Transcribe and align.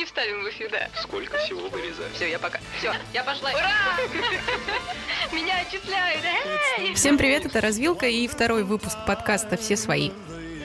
не 0.00 0.06
вставим 0.06 0.42
в 0.42 0.48
эфир, 0.48 0.70
да. 0.70 0.88
Сколько 1.02 1.36
всего 1.38 1.68
вырезать? 1.68 2.14
Все, 2.14 2.30
я 2.30 2.38
пока. 2.38 2.58
Все, 2.78 2.94
я 3.12 3.22
пошла. 3.22 3.50
Ура! 3.50 3.98
Меня 5.30 5.60
отчисляют. 5.60 6.24
Эй! 6.78 6.94
Всем 6.94 7.18
привет, 7.18 7.44
это 7.44 7.60
«Развилка» 7.60 8.06
и 8.06 8.26
второй 8.26 8.64
выпуск 8.64 8.96
подкаста 9.06 9.58
«Все 9.58 9.76
свои». 9.76 10.10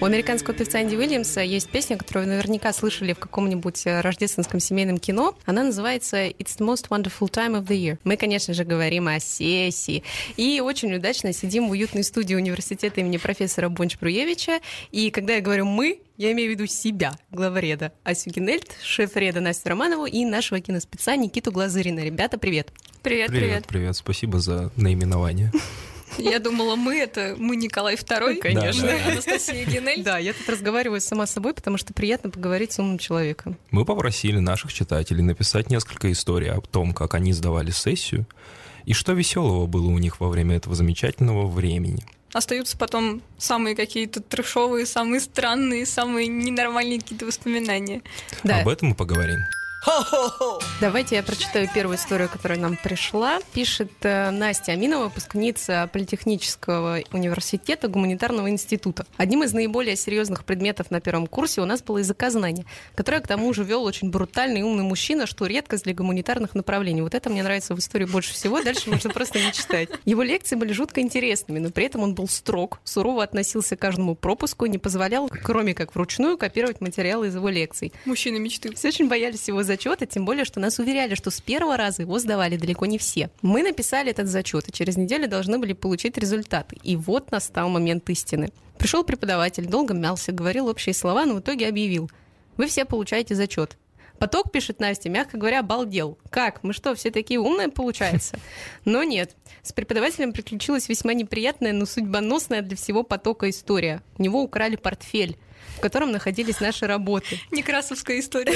У 0.02 0.06
американского 0.06 0.54
певца 0.54 0.82
Энди 0.82 0.96
Уильямса 0.96 1.40
есть 1.40 1.70
песня, 1.70 1.98
которую 1.98 2.26
вы 2.26 2.34
наверняка 2.34 2.74
слышали 2.74 3.14
в 3.14 3.20
каком-нибудь 3.20 3.88
э, 3.88 4.02
рождественском 4.02 4.60
семейном 4.60 4.98
кино. 4.98 5.38
Она 5.46 5.64
называется 5.64 6.28
«It's 6.28 6.58
the 6.60 6.66
most 6.66 6.90
wonderful 6.90 7.32
time 7.32 7.58
of 7.58 7.66
the 7.66 7.78
year». 7.78 7.98
Мы, 8.04 8.18
конечно 8.18 8.54
же, 8.54 8.66
говорим 8.66 9.08
о 9.08 9.20
сессии. 9.22 10.04
И 10.36 10.60
очень 10.60 10.94
удачно 10.94 11.32
сидим 11.32 11.70
в 11.70 11.72
уютной 11.72 12.04
студии 12.04 12.36
университета 12.36 13.00
имени 13.00 13.18
профессора 13.18 13.70
Бонч-Бруевича. 13.70 14.60
И 14.92 15.12
когда 15.12 15.36
я 15.36 15.42
говорю 15.42 15.66
«мы», 15.66 16.02
я 16.18 16.34
имею 16.34 16.50
в 16.50 16.52
виду 16.52 16.66
себя, 16.66 17.14
главреда 17.32 17.94
Асю 18.04 18.32
Генельт, 18.32 18.76
шеф-реда 18.84 19.40
Настю 19.40 19.70
Романову 19.70 20.06
и 20.06 20.26
нашего 20.26 20.60
киноспеца 20.60 21.16
Никиту 21.16 21.52
Глазырина. 21.52 22.02
Ребята, 22.02 22.38
привет! 22.38 22.72
Привет, 23.02 23.30
привет. 23.30 23.48
Привет, 23.48 23.68
привет, 23.68 23.96
спасибо 23.96 24.40
за 24.40 24.72
наименование. 24.76 25.52
Я 26.18 26.40
думала, 26.40 26.76
мы 26.76 26.98
это 26.98 27.36
мы 27.38 27.56
Николай 27.56 27.96
II, 27.96 28.38
Конечно. 28.38 28.88
Да, 28.88 28.98
да. 28.98 29.12
Анастасия 29.12 29.66
Генель. 29.66 30.04
Да, 30.04 30.18
я 30.18 30.34
тут 30.34 30.48
разговариваю 30.50 31.02
сама 31.02 31.26
с 31.26 31.32
собой, 31.32 31.54
потому 31.54 31.78
что 31.78 31.94
приятно 31.94 32.30
поговорить 32.30 32.72
с 32.72 32.80
умным 32.80 32.98
человеком. 32.98 33.58
Мы 33.72 33.86
попросили 33.86 34.40
наших 34.40 34.74
читателей 34.74 35.24
написать 35.24 35.70
несколько 35.70 36.12
историй 36.12 36.50
о 36.52 36.62
том, 36.62 36.94
как 36.94 37.14
они 37.14 37.34
сдавали 37.34 37.72
сессию, 37.72 38.26
и 38.86 38.94
что 38.94 39.14
веселого 39.14 39.66
было 39.66 39.88
у 39.88 39.98
них 39.98 40.20
во 40.20 40.30
время 40.30 40.56
этого 40.56 40.76
замечательного 40.76 41.48
времени. 41.48 42.06
Остаются 42.34 42.78
потом 42.78 43.22
самые 43.38 43.76
какие-то 43.76 44.22
трешовые, 44.22 44.86
самые 44.86 45.22
странные, 45.22 45.86
самые 45.86 46.28
ненормальные 46.28 47.00
какие-то 47.00 47.26
воспоминания. 47.26 48.02
Да. 48.44 48.62
Об 48.62 48.68
этом 48.68 48.90
мы 48.90 48.96
поговорим. 48.96 49.40
Давайте 50.82 51.16
я 51.16 51.24
прочитаю 51.24 51.70
первую 51.74 51.98
историю, 51.98 52.30
которая 52.30 52.60
нам 52.60 52.78
пришла. 52.78 53.40
Пишет 53.54 53.92
э, 54.02 54.32
Настя 54.32 54.74
Аминова, 54.74 55.06
выпускница 55.06 55.90
Политехнического 55.92 57.00
университета 57.12 57.88
Гуманитарного 57.88 58.50
института. 58.50 59.06
Одним 59.18 59.44
из 59.44 59.54
наиболее 59.54 59.96
серьезных 59.96 60.44
предметов 60.44 60.92
на 60.92 61.02
первом 61.02 61.28
курсе 61.28 61.62
у 61.62 61.66
нас 61.66 61.82
было 61.82 62.00
языкознание, 62.00 62.66
которое 62.96 63.22
к 63.22 63.28
тому 63.28 63.54
же 63.54 63.64
вел 63.64 63.84
очень 63.84 64.10
брутальный 64.10 64.62
и 64.62 64.64
умный 64.64 64.84
мужчина, 64.84 65.28
что 65.28 65.46
редкость 65.46 65.84
для 65.84 65.94
гуманитарных 65.94 66.56
направлений. 66.56 67.02
Вот 67.02 67.14
это 67.14 67.30
мне 67.30 67.44
нравится 67.44 67.76
в 67.76 67.80
истории 67.80 68.06
больше 68.06 68.34
всего, 68.34 68.62
дальше 68.62 68.90
можно 68.90 69.10
просто 69.10 69.40
не 69.40 69.52
читать. 69.54 69.90
Его 70.06 70.24
лекции 70.24 70.56
были 70.56 70.74
жутко 70.74 71.02
интересными, 71.02 71.60
но 71.60 71.70
при 71.70 71.86
этом 71.86 72.02
он 72.02 72.16
был 72.16 72.28
строг, 72.28 72.80
сурово 72.84 73.24
относился 73.24 73.76
к 73.76 73.80
каждому 73.80 74.16
пропуску 74.16 74.66
и 74.66 74.70
не 74.70 74.78
позволял, 74.78 75.30
кроме 75.30 75.74
как 75.74 75.96
вручную, 75.96 76.38
копировать 76.38 76.82
материалы 76.82 77.28
из 77.28 77.36
его 77.36 77.50
лекций. 77.50 77.94
Мужчины 78.06 78.40
мечты. 78.40 78.74
Все 78.76 78.90
очень 78.90 79.08
боялись 79.08 79.48
его 79.48 79.64
зачета, 79.76 80.06
тем 80.06 80.24
более, 80.24 80.46
что 80.46 80.60
нас 80.60 80.80
уверяли, 80.80 81.16
что 81.16 81.30
с 81.30 81.42
первого 81.42 81.76
раза 81.76 82.04
его 82.04 82.18
сдавали 82.18 82.56
далеко 82.56 82.86
не 82.86 82.98
все. 82.98 83.30
Мы 83.42 83.62
написали 83.62 84.12
этот 84.12 84.28
зачет, 84.28 84.70
и 84.70 84.72
через 84.72 84.96
неделю 84.96 85.28
должны 85.28 85.60
были 85.60 85.74
получить 85.74 86.18
результаты. 86.18 86.78
И 86.82 86.96
вот 86.96 87.32
настал 87.32 87.70
момент 87.70 88.10
истины. 88.10 88.52
Пришел 88.78 89.04
преподаватель, 89.04 89.66
долго 89.66 89.94
мялся, 89.94 90.32
говорил 90.32 90.68
общие 90.68 90.94
слова, 90.94 91.26
но 91.26 91.36
в 91.36 91.40
итоге 91.42 91.68
объявил. 91.68 92.10
Вы 92.56 92.68
все 92.68 92.86
получаете 92.86 93.36
зачет. 93.36 93.78
Поток, 94.18 94.54
пишет 94.54 94.80
Настя, 94.80 95.10
мягко 95.10 95.38
говоря, 95.38 95.60
обалдел. 95.60 96.18
Как? 96.30 96.64
Мы 96.64 96.72
что, 96.72 96.96
все 96.96 97.12
такие 97.12 97.38
умные, 97.38 97.68
получается? 97.68 98.40
Но 98.86 99.04
нет. 99.04 99.36
С 99.62 99.74
преподавателем 99.74 100.32
приключилась 100.32 100.88
весьма 100.88 101.14
неприятная, 101.14 101.74
но 101.74 101.86
судьбоносная 101.86 102.62
для 102.62 102.78
всего 102.78 103.04
потока 103.04 103.50
история. 103.50 104.02
У 104.18 104.24
него 104.24 104.42
украли 104.42 104.78
портфель, 104.78 105.38
в 105.76 105.80
котором 105.80 106.12
находились 106.12 106.60
наши 106.60 106.88
работы. 106.88 107.40
Некрасовская 107.52 108.20
история. 108.20 108.56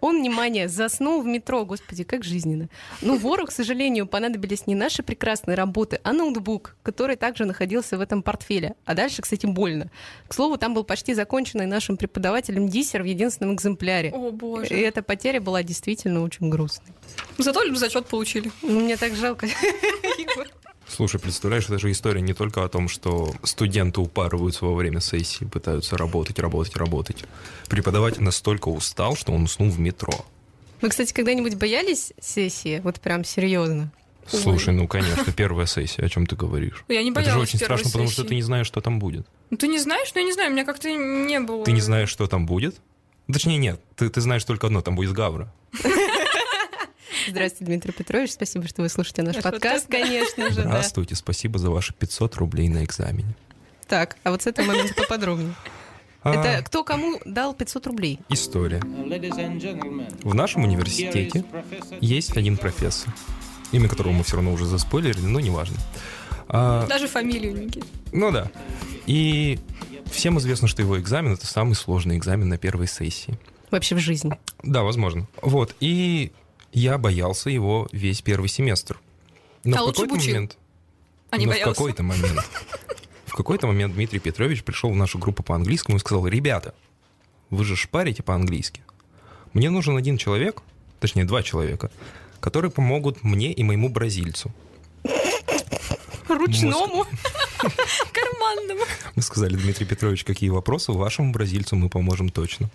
Он, 0.00 0.18
внимание, 0.18 0.68
заснул 0.68 1.22
в 1.22 1.26
метро. 1.26 1.64
Господи, 1.64 2.02
как 2.02 2.24
жизненно. 2.24 2.68
Ну, 3.02 3.16
вору, 3.16 3.46
к 3.46 3.52
сожалению, 3.52 4.08
понадобились 4.08 4.66
не 4.66 4.74
наши 4.74 5.04
прекрасные 5.04 5.54
работы, 5.54 6.00
а 6.02 6.12
ноутбук, 6.12 6.74
который 6.82 7.14
также 7.14 7.44
находился 7.44 7.96
в 7.96 8.00
этом 8.00 8.24
портфеле. 8.24 8.74
А 8.84 8.94
дальше, 8.94 9.22
кстати, 9.22 9.46
больно. 9.46 9.92
К 10.26 10.34
слову, 10.34 10.58
там 10.58 10.74
был 10.74 10.82
почти 10.82 11.14
законченный 11.14 11.66
нашим 11.66 11.96
преподавателем 11.96 12.68
диссер 12.68 13.00
в 13.02 13.06
единственном 13.06 13.54
экземпляре. 13.54 14.10
О, 14.12 14.30
И 14.30 14.32
боже. 14.32 14.74
эта 14.74 15.04
потеря 15.04 15.40
была 15.40 15.62
действительно 15.62 16.22
очень 16.22 16.50
грустной. 16.50 16.92
Зато 17.38 17.62
зачет 17.76 18.06
получили. 18.06 18.50
Ну, 18.62 18.80
мне 18.80 18.96
так 18.96 19.14
жалко. 19.14 19.46
Слушай, 20.94 21.20
представляешь, 21.20 21.64
это 21.64 21.78
же 21.78 21.90
история 21.90 22.20
не 22.20 22.34
только 22.34 22.64
о 22.64 22.68
том, 22.68 22.88
что 22.88 23.32
студенты 23.44 24.00
упарываются 24.00 24.66
во 24.66 24.74
время 24.74 25.00
сессии, 25.00 25.44
пытаются 25.44 25.96
работать, 25.96 26.38
работать, 26.38 26.76
работать. 26.76 27.24
Преподаватель 27.68 28.22
настолько 28.22 28.68
устал, 28.68 29.16
что 29.16 29.32
он 29.32 29.44
уснул 29.44 29.70
в 29.70 29.80
метро. 29.80 30.12
Вы, 30.82 30.90
кстати, 30.90 31.14
когда-нибудь 31.14 31.54
боялись 31.54 32.12
сессии? 32.20 32.80
Вот 32.84 33.00
прям 33.00 33.24
серьезно. 33.24 33.90
Слушай, 34.26 34.74
ну, 34.74 34.86
конечно, 34.86 35.32
первая 35.32 35.66
сессия, 35.66 36.02
о 36.04 36.08
чем 36.10 36.26
ты 36.26 36.36
говоришь? 36.36 36.84
Я 36.88 37.02
не 37.02 37.10
Это 37.10 37.20
же 37.20 37.26
боялась 37.30 37.48
очень 37.48 37.58
страшно, 37.58 37.90
потому 37.90 38.08
что 38.10 38.22
сессии. 38.22 38.28
ты 38.28 38.34
не 38.34 38.42
знаешь, 38.42 38.66
что 38.66 38.80
там 38.82 38.98
будет. 38.98 39.26
Ну, 39.48 39.56
Ты 39.56 39.68
не 39.68 39.78
знаешь? 39.78 40.12
Ну, 40.14 40.20
я 40.20 40.26
не 40.26 40.32
знаю, 40.32 40.50
у 40.50 40.52
меня 40.52 40.64
как-то 40.66 40.92
не 40.92 41.40
было. 41.40 41.64
Ты 41.64 41.72
не 41.72 41.80
знаешь, 41.80 42.10
что 42.10 42.26
там 42.26 42.44
будет? 42.44 42.76
Точнее, 43.32 43.56
нет, 43.56 43.80
ты, 43.96 44.10
ты 44.10 44.20
знаешь 44.20 44.44
только 44.44 44.66
одно, 44.66 44.82
там 44.82 44.96
будет 44.96 45.12
Гавра. 45.12 45.52
Здравствуйте, 47.28 47.64
Дмитрий 47.66 47.92
Петрович. 47.92 48.32
Спасибо, 48.32 48.66
что 48.66 48.82
вы 48.82 48.88
слушаете 48.88 49.22
наш 49.22 49.36
Наш 49.36 49.44
подкаст, 49.44 49.86
подкаст, 49.86 49.88
да. 49.88 49.98
конечно 49.98 50.50
же. 50.50 50.56
да. 50.56 50.62
Здравствуйте, 50.62 51.14
спасибо 51.14 51.58
за 51.58 51.70
ваши 51.70 51.94
500 51.94 52.36
рублей 52.36 52.68
на 52.68 52.84
экзамене. 52.84 53.34
Так, 53.88 54.16
а 54.24 54.30
вот 54.30 54.42
с 54.42 54.46
этого 54.46 54.66
момента 54.66 54.94
поподробнее. 54.94 55.54
А, 56.22 56.34
Это 56.34 56.64
кто 56.64 56.84
кому 56.84 57.20
дал 57.24 57.52
500 57.54 57.86
рублей? 57.88 58.20
История. 58.28 58.78
Gentlemen, 58.78 60.18
В 60.22 60.34
нашем 60.34 60.64
университете 60.64 61.44
есть 62.00 62.36
один 62.36 62.56
профессор, 62.56 63.12
имя 63.72 63.88
которого 63.88 64.12
мы 64.12 64.22
все 64.24 64.36
равно 64.36 64.52
уже 64.52 64.64
заспойлерили, 64.66 65.26
но 65.26 65.40
неважно. 65.40 65.76
А, 66.48 66.86
Даже 66.86 67.08
фамилию 67.08 67.54
Никит. 67.54 67.84
ну 68.12 68.30
да. 68.30 68.50
И 69.06 69.58
всем 70.10 70.38
известно, 70.38 70.68
что 70.68 70.82
его 70.82 70.98
экзамен 71.00 71.32
это 71.32 71.46
самый 71.46 71.74
сложный 71.74 72.16
экзамен 72.16 72.48
на 72.48 72.56
первой 72.58 72.86
сессии. 72.86 73.38
Вообще 73.70 73.94
в 73.94 73.98
жизни. 74.00 74.38
Да, 74.62 74.82
возможно. 74.82 75.26
Вот. 75.40 75.74
И 75.80 76.30
я 76.72 76.98
боялся 76.98 77.50
его 77.50 77.88
весь 77.92 78.22
первый 78.22 78.48
семестр. 78.48 78.98
Но 79.64 79.76
А 79.76 79.82
в 79.82 79.92
какой-то 79.92 80.14
момент. 80.16 80.58
А 81.30 81.36
не 81.38 81.46
но 81.46 81.52
боялся. 81.52 81.72
в 81.72 81.76
какой-то 81.76 82.02
момент. 82.02 82.40
В 83.26 83.34
какой-то 83.34 83.66
момент 83.66 83.94
Дмитрий 83.94 84.18
Петрович 84.18 84.62
пришел 84.62 84.90
в 84.90 84.96
нашу 84.96 85.18
группу 85.18 85.42
по 85.42 85.54
английскому 85.54 85.96
и 85.96 86.00
сказал: 86.00 86.26
Ребята, 86.26 86.74
вы 87.50 87.64
же 87.64 87.76
шпарите 87.76 88.22
по-английски. 88.22 88.82
Мне 89.52 89.70
нужен 89.70 89.96
один 89.96 90.18
человек, 90.18 90.62
точнее, 91.00 91.24
два 91.24 91.42
человека, 91.42 91.90
которые 92.40 92.70
помогут 92.70 93.22
мне 93.22 93.52
и 93.52 93.62
моему 93.62 93.88
бразильцу. 93.88 94.52
Ручному. 96.28 97.04
Карманному. 98.12 98.84
Мы 99.14 99.22
сказали, 99.22 99.56
Дмитрий 99.56 99.86
Петрович, 99.86 100.24
какие 100.24 100.50
вопросы 100.50 100.92
вашему 100.92 101.32
бразильцу 101.32 101.76
мы 101.76 101.88
поможем 101.88 102.28
точно. 102.30 102.70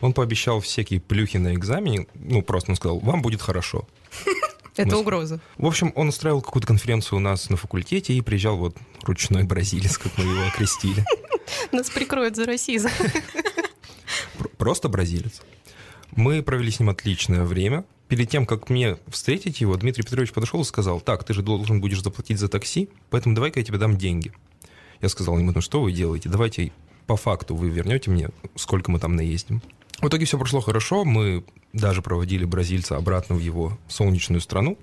Он 0.00 0.12
пообещал 0.12 0.60
всякие 0.60 1.00
плюхи 1.00 1.36
на 1.38 1.54
экзамене, 1.54 2.06
ну, 2.14 2.42
просто 2.42 2.72
он 2.72 2.76
сказал, 2.76 2.98
вам 3.00 3.22
будет 3.22 3.42
хорошо. 3.42 3.86
Это 4.76 4.90
Мы- 4.94 5.00
угроза. 5.00 5.40
В 5.56 5.64
общем, 5.66 5.92
он 5.94 6.08
устраивал 6.08 6.42
какую-то 6.42 6.66
конференцию 6.68 7.16
у 7.18 7.20
нас 7.20 7.48
на 7.48 7.56
факультете 7.56 8.12
и 8.12 8.20
приезжал 8.20 8.56
вот 8.58 8.76
ручной 9.02 9.44
бразилец, 9.44 9.96
как 9.96 10.16
мы 10.18 10.24
его 10.24 10.46
окрестили. 10.46 11.04
Нас 11.72 11.88
прикроют 11.88 12.36
за 12.36 12.44
расизм. 12.44 12.88
Пр- 14.38 14.48
Просто 14.58 14.88
бразилец. 14.88 15.40
Мы 16.14 16.42
провели 16.42 16.70
с 16.70 16.78
ним 16.80 16.90
отличное 16.90 17.44
время. 17.44 17.84
Перед 18.08 18.28
тем, 18.30 18.46
как 18.46 18.68
мне 18.70 18.98
встретить 19.08 19.60
его, 19.60 19.76
Дмитрий 19.76 20.04
Петрович 20.04 20.32
подошел 20.32 20.60
и 20.60 20.64
сказал, 20.64 21.00
так, 21.00 21.24
ты 21.24 21.34
же 21.34 21.42
должен 21.42 21.80
будешь 21.80 22.02
заплатить 22.02 22.38
за 22.38 22.48
такси, 22.48 22.88
поэтому 23.10 23.34
давай-ка 23.34 23.60
я 23.60 23.64
тебе 23.64 23.78
дам 23.78 23.96
деньги. 23.96 24.32
Я 25.00 25.08
сказал 25.08 25.38
ему, 25.38 25.52
ну 25.52 25.60
что 25.60 25.82
вы 25.82 25.90
делаете, 25.92 26.28
давайте 26.28 26.72
по 27.06 27.16
факту 27.16 27.54
вы 27.56 27.68
вернете 27.68 28.10
мне, 28.10 28.28
сколько 28.56 28.90
мы 28.90 28.98
там 29.00 29.16
наездим. 29.16 29.60
В 30.00 30.08
итоге 30.08 30.26
все 30.26 30.38
прошло 30.38 30.60
хорошо, 30.60 31.04
мы 31.04 31.44
даже 31.72 32.02
проводили 32.02 32.44
бразильца 32.44 32.96
обратно 32.96 33.36
в 33.36 33.40
его 33.40 33.78
солнечную 33.88 34.40
страну, 34.40 34.78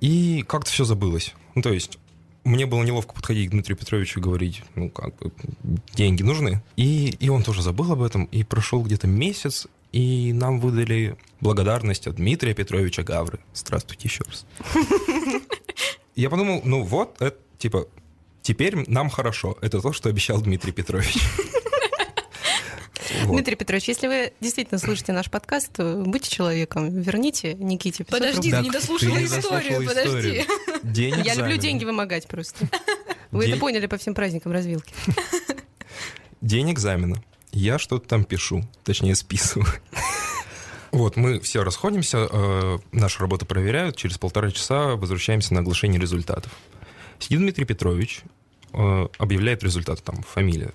и 0.00 0.44
как-то 0.46 0.70
все 0.70 0.84
забылось. 0.84 1.34
Ну, 1.54 1.62
то 1.62 1.72
есть 1.72 1.98
мне 2.44 2.66
было 2.66 2.82
неловко 2.82 3.14
подходить 3.14 3.48
к 3.48 3.50
Дмитрию 3.52 3.76
Петровичу 3.76 4.20
и 4.20 4.22
говорить, 4.22 4.62
ну, 4.74 4.90
как 4.90 5.16
бы, 5.16 5.32
деньги 5.94 6.22
нужны. 6.22 6.62
И, 6.76 7.16
и 7.18 7.28
он 7.28 7.42
тоже 7.42 7.62
забыл 7.62 7.90
об 7.92 8.02
этом, 8.02 8.24
и 8.26 8.44
прошел 8.44 8.82
где-то 8.82 9.06
месяц, 9.06 9.66
и 9.92 10.32
нам 10.32 10.60
выдали 10.60 11.16
благодарность 11.40 12.06
от 12.06 12.16
Дмитрия 12.16 12.54
Петровича 12.54 13.02
Гавры. 13.02 13.40
Здравствуйте 13.54 14.08
еще 14.08 14.24
раз. 14.24 14.46
Я 16.14 16.30
подумал, 16.30 16.60
ну 16.64 16.82
вот, 16.82 17.16
это, 17.20 17.36
типа, 17.58 17.88
теперь 18.42 18.88
нам 18.88 19.08
хорошо. 19.08 19.56
Это 19.60 19.80
то, 19.80 19.92
что 19.92 20.08
обещал 20.08 20.40
Дмитрий 20.40 20.72
Петрович. 20.72 21.16
Вот. 23.24 23.32
Дмитрий 23.32 23.54
Петрович, 23.56 23.84
если 23.88 24.06
вы 24.06 24.32
действительно 24.40 24.78
слушаете 24.78 25.12
наш 25.12 25.30
подкаст, 25.30 25.72
то 25.72 26.02
будьте 26.06 26.30
человеком, 26.30 26.88
верните 27.00 27.54
Никите 27.54 28.04
500 28.04 28.18
Подожди, 28.20 28.36
рублей. 28.36 28.52
ты 28.52 28.62
не 28.62 28.70
дослушала 28.70 29.16
не 29.18 29.24
историю, 29.26 29.80
дослушала 29.80 29.84
подожди. 29.88 30.38
историю. 30.40 31.24
Я 31.24 31.34
люблю 31.34 31.56
деньги 31.56 31.84
вымогать 31.84 32.26
просто. 32.26 32.66
Вы 33.30 33.44
День- 33.44 33.52
это 33.52 33.60
поняли 33.60 33.86
по 33.86 33.96
всем 33.98 34.14
праздникам 34.14 34.52
развилки. 34.52 34.94
День 36.40 36.72
экзамена. 36.72 37.22
Я 37.52 37.78
что-то 37.78 38.08
там 38.08 38.24
пишу, 38.24 38.62
точнее 38.84 39.14
списываю. 39.14 39.66
Вот, 40.92 41.16
мы 41.16 41.40
все 41.40 41.64
расходимся, 41.64 42.28
э, 42.30 42.78
нашу 42.92 43.20
работу 43.20 43.46
проверяют, 43.46 43.96
через 43.96 44.16
полтора 44.16 44.52
часа 44.52 44.94
возвращаемся 44.94 45.52
на 45.52 45.58
оглашение 45.60 46.00
результатов. 46.00 46.52
Сидит 47.18 47.40
Дмитрий 47.40 47.64
Петрович, 47.64 48.20
э, 48.72 49.08
объявляет 49.18 49.64
результаты, 49.64 50.02
там, 50.04 50.22
фамилия. 50.22 50.72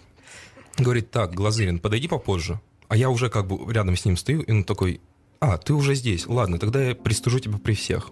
Говорит, 0.79 1.11
так, 1.11 1.33
Глазырин, 1.33 1.79
подойди 1.79 2.07
попозже. 2.07 2.59
А 2.87 2.97
я 2.97 3.09
уже 3.09 3.29
как 3.29 3.47
бы 3.47 3.71
рядом 3.71 3.95
с 3.95 4.05
ним 4.05 4.17
стою, 4.17 4.41
и 4.41 4.51
он 4.51 4.63
такой, 4.63 5.01
а, 5.39 5.57
ты 5.57 5.73
уже 5.73 5.93
здесь, 5.95 6.25
ладно, 6.27 6.57
тогда 6.57 6.81
я 6.81 6.95
пристужу 6.95 7.39
тебя 7.39 7.57
при 7.57 7.73
всех. 7.73 8.09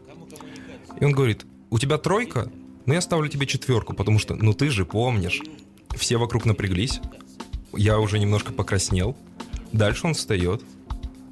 И 0.99 1.05
он 1.05 1.11
говорит, 1.13 1.45
у 1.69 1.79
тебя 1.79 1.97
тройка, 1.97 2.51
но 2.85 2.93
я 2.93 3.01
ставлю 3.01 3.27
тебе 3.29 3.47
четверку, 3.47 3.93
потому 3.93 4.19
что, 4.19 4.35
ну 4.35 4.53
ты 4.53 4.69
же 4.69 4.85
помнишь. 4.85 5.41
Все 5.95 6.17
вокруг 6.17 6.45
напряглись, 6.45 6.99
я 7.75 7.99
уже 7.99 8.19
немножко 8.19 8.53
покраснел. 8.53 9.17
Дальше 9.71 10.05
он 10.07 10.13
встает, 10.13 10.61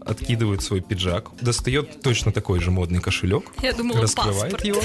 откидывает 0.01 0.61
свой 0.63 0.81
пиджак, 0.81 1.31
достает 1.41 2.01
точно 2.01 2.31
такой 2.31 2.59
же 2.59 2.71
модный 2.71 2.99
кошелек, 2.99 3.45
Я 3.61 3.73
думала, 3.73 4.01
раскрывает 4.01 4.53
паспорт. 4.53 4.65
его 4.65 4.81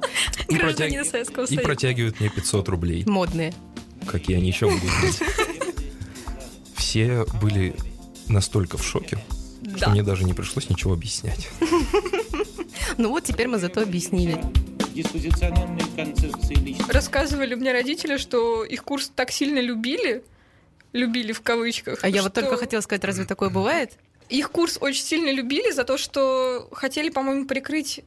и, 0.48 0.54
протяг- 0.56 1.46
и 1.50 1.58
протягивает 1.58 2.20
мне 2.20 2.28
500 2.30 2.68
рублей. 2.68 3.04
Модные. 3.06 3.52
Какие 4.06 4.36
они 4.36 4.48
еще 4.48 4.66
будут 4.66 4.82
быть? 4.82 5.20
Все 6.94 7.26
были 7.42 7.74
настолько 8.28 8.78
в 8.78 8.84
шоке, 8.86 9.18
что 9.76 9.86
Да. 9.86 9.90
мне 9.90 10.04
даже 10.04 10.22
не 10.22 10.32
пришлось 10.32 10.70
ничего 10.70 10.92
объяснять. 10.92 11.48
Ну 12.98 13.08
вот 13.08 13.24
теперь 13.24 13.48
мы 13.48 13.58
зато 13.58 13.82
объяснили. 13.82 14.40
диспозиционной 14.94 15.82
концепции 15.96 16.54
личности. 16.54 16.92
Рассказывали 16.92 17.56
мне 17.56 17.72
родители, 17.72 18.16
что 18.16 18.62
их 18.62 18.84
курс 18.84 19.10
так 19.12 19.32
сильно 19.32 19.58
любили, 19.58 20.22
любили 20.92 21.32
в 21.32 21.40
кавычках. 21.40 22.04
А 22.04 22.08
я 22.08 22.22
вот 22.22 22.30
что 22.30 22.42
только 22.42 22.58
хотела 22.58 22.80
сказать, 22.80 23.02
разве 23.02 23.24
такое 23.24 23.50
бывает? 23.50 23.98
Их 24.28 24.52
курс 24.52 24.78
очень 24.80 25.02
сильно 25.02 25.32
любили 25.32 25.72
за 25.72 25.82
то, 25.82 25.98
что 25.98 26.68
хотели, 26.70 27.10
по-моему, 27.10 27.46
прикрыть... 27.46 28.02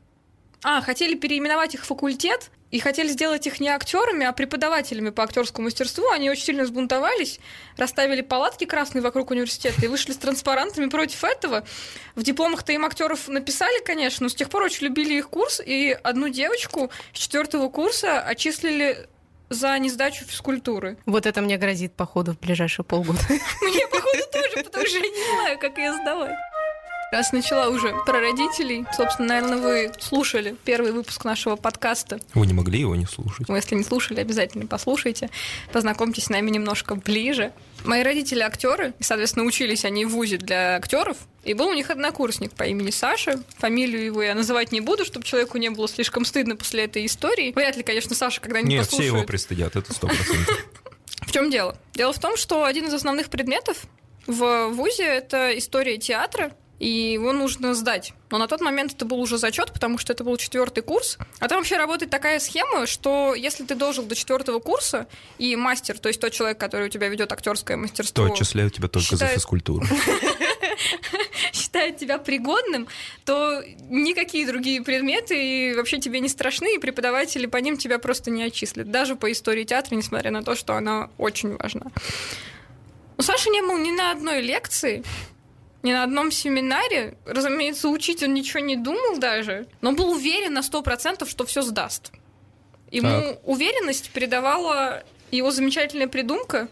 А, 0.63 0.80
хотели 0.81 1.16
переименовать 1.16 1.74
их 1.74 1.83
факультет 1.86 2.51
и 2.72 2.80
хотели 2.80 3.08
сделать 3.08 3.48
их 3.48 3.60
не 3.60 3.69
актерами, 3.69 4.25
а 4.25 4.34
преподавателями 4.34 5.10
по 5.10 5.24
актерскому 5.24 5.66
мастерству. 5.66 6.10
Они 6.10 6.30
очень 6.30 6.44
сильно 6.44 6.66
сбунтовались, 6.66 7.40
расставили 7.78 8.22
палатки 8.22 8.66
красные 8.66 9.02
вокруг 9.02 9.31
университета 9.31 9.86
и 9.86 9.88
вышли 9.88 10.12
с 10.12 10.18
транспарантами 10.18 10.90
против 10.90 11.24
этого. 11.24 11.66
В 12.16 12.24
дипломах-то 12.24 12.74
им 12.74 12.86
актеров 12.86 13.28
написали, 13.28 13.84
конечно, 13.84 14.25
но 14.25 14.30
с 14.30 14.36
тех 14.36 14.50
пор 14.50 14.64
очень 14.64 14.86
любили 14.86 15.14
их 15.16 15.30
курс, 15.30 15.62
и 15.66 15.98
одну 16.04 16.30
девочку 16.30 16.92
с 17.14 17.19
четвертого 17.19 17.69
курса 17.69 18.19
отчислили 18.22 19.08
за 19.50 19.80
несдачу 19.80 20.25
физкультуры. 20.25 20.98
Вот 21.06 21.25
это 21.25 21.42
мне 21.42 21.58
грозит, 21.58 21.94
походу, 21.94 22.34
в 22.34 22.40
ближайшие 22.40 22.86
полгода. 22.86 23.19
Мне, 23.62 23.88
походу, 23.88 24.24
тоже, 24.31 24.64
потому 24.64 24.86
что 24.86 24.98
я 24.98 25.04
не 25.04 25.31
знаю, 25.31 25.60
как 25.60 25.78
ее 25.78 25.94
сдавать. 25.94 26.36
Раз 27.09 27.31
начала 27.31 27.69
уже 27.69 27.95
про 28.06 28.19
родителей, 28.19 28.86
собственно, 28.95 29.30
наверное, 29.30 29.57
вы 29.57 29.92
слушали 29.98 30.57
первый 30.65 30.92
выпуск 30.92 31.24
нашего 31.24 31.56
подкаста. 31.56 32.19
Вы 32.33 32.45
не 32.48 32.54
могли 32.54 32.81
его 32.81 32.98
не 32.98 33.06
слушать. 33.06 33.48
Вы, 33.48 33.56
если 33.56 33.75
не 33.75 33.86
слушали, 33.86 34.19
обязательно 34.19 34.68
послушайте. 34.68 35.30
Познакомьтесь 35.71 36.25
с 36.25 36.30
нами 36.30 36.50
немножко 36.50 36.95
ближе. 36.95 37.54
Мои 37.86 38.04
родители 38.04 38.42
актеры, 38.42 38.94
и, 39.00 39.04
соответственно, 39.04 39.45
учились 39.45 39.86
они 39.86 40.04
в 40.04 40.09
ВУЗе 40.09 40.36
для 40.36 40.75
актеров. 40.75 41.15
И 41.45 41.54
был 41.54 41.68
у 41.68 41.74
них 41.74 41.89
однокурсник 41.92 42.51
по 42.51 42.63
имени 42.63 42.92
Саша. 42.92 43.42
Фамилию 43.57 44.04
его 44.04 44.21
я 44.21 44.36
называть 44.36 44.74
не 44.74 44.81
буду, 44.81 45.06
чтобы 45.06 45.25
человеку 45.25 45.57
не 45.59 45.69
было 45.69 45.88
слишком 45.88 46.25
стыдно 46.25 46.57
после 46.57 46.83
этой 46.83 47.06
истории. 47.06 47.54
Вряд 47.56 47.77
ли, 47.77 47.83
конечно, 47.83 48.15
Саша 48.18 48.42
когда-нибудь 48.42 48.69
Нет, 48.69 48.81
все 48.88 48.98
послушает. 48.98 49.15
его 49.15 49.25
пристыдят, 49.25 49.75
это 49.77 49.94
сто 49.94 50.07
процентов. 50.07 50.65
В 51.21 51.31
чем 51.31 51.50
дело? 51.50 51.77
Дело 51.94 52.12
в 52.12 52.19
том, 52.19 52.36
что 52.36 52.65
один 52.65 52.88
из 52.88 52.94
основных 52.94 53.30
предметов 53.30 53.77
в 54.25 54.68
ВУЗе 54.71 55.04
это 55.06 55.57
история 55.57 55.98
театра, 55.98 56.51
и 56.80 56.88
его 56.88 57.34
нужно 57.34 57.74
сдать. 57.74 58.14
Но 58.30 58.38
на 58.38 58.48
тот 58.48 58.62
момент 58.62 58.94
это 58.94 59.06
был 59.06 59.20
уже 59.20 59.38
зачет, 59.38 59.72
потому 59.74 59.98
что 59.98 60.14
это 60.14 60.24
был 60.24 60.38
четвертый 60.38 60.84
курс. 60.84 61.18
А 61.40 61.48
там 61.48 61.60
вообще 61.60 61.78
работает 61.78 62.12
такая 62.12 62.40
схема, 62.40 62.86
что 62.86 63.34
если 63.34 63.66
ты 63.66 63.76
дожил 63.76 64.06
до 64.06 64.16
четвертого 64.16 64.60
курса, 64.60 65.08
и 65.38 65.56
мастер, 65.56 65.98
то 65.98 66.10
есть 66.10 66.22
тот 66.22 66.32
человек, 66.34 66.58
который 66.60 66.88
у 66.88 66.90
тебя 66.90 67.08
ведет 67.08 67.32
актерское 67.32 67.78
мастерство, 67.78 68.26
отчисляют 68.26 68.76
тебя 68.76 68.88
только 68.88 69.16
за 69.16 69.26
считает- 69.26 69.36
физкультуру. 69.36 69.86
считает 71.54 71.98
тебя 71.98 72.18
пригодным, 72.18 72.88
то 73.26 73.64
никакие 73.90 74.46
другие 74.46 74.82
предметы 74.82 75.74
вообще 75.76 76.00
тебе 76.00 76.20
не 76.20 76.30
страшны, 76.30 76.76
и 76.76 76.78
преподаватели 76.78 77.46
по 77.46 77.58
ним 77.58 77.78
тебя 77.78 78.00
просто 78.00 78.32
не 78.32 78.44
отчислят. 78.44 78.92
Даже 78.92 79.16
по 79.16 79.32
истории 79.32 79.64
театра, 79.64 79.96
несмотря 79.96 80.32
на 80.32 80.44
то, 80.44 80.56
что 80.56 80.76
она 80.76 81.10
очень 81.18 81.56
важна. 81.58 81.88
У 83.18 83.22
Саши 83.24 83.50
не 83.50 83.62
был 83.62 83.78
ни 83.78 83.92
на 83.92 84.12
одной 84.12 84.42
лекции, 84.42 85.04
ни 85.88 85.94
на 85.94 86.04
одном 86.04 86.31
семинаре. 86.31 87.18
Разумеется, 87.25 87.88
учить 87.89 88.22
он 88.24 88.34
ничего 88.34 88.60
не 88.60 88.75
думал 88.75 89.18
даже, 89.19 89.68
но 89.81 89.94
был 89.94 90.12
уверен 90.12 90.54
на 90.54 90.63
сто 90.63 90.81
процентов, 90.81 91.30
что 91.30 91.45
все 91.45 91.62
сдаст. 91.62 92.12
Ему 92.92 93.10
Так. 93.10 93.39
уверенность 93.48 94.10
передавала 94.12 95.04
его 95.31 95.51
замечательная 95.51 96.07
придумка, 96.07 96.68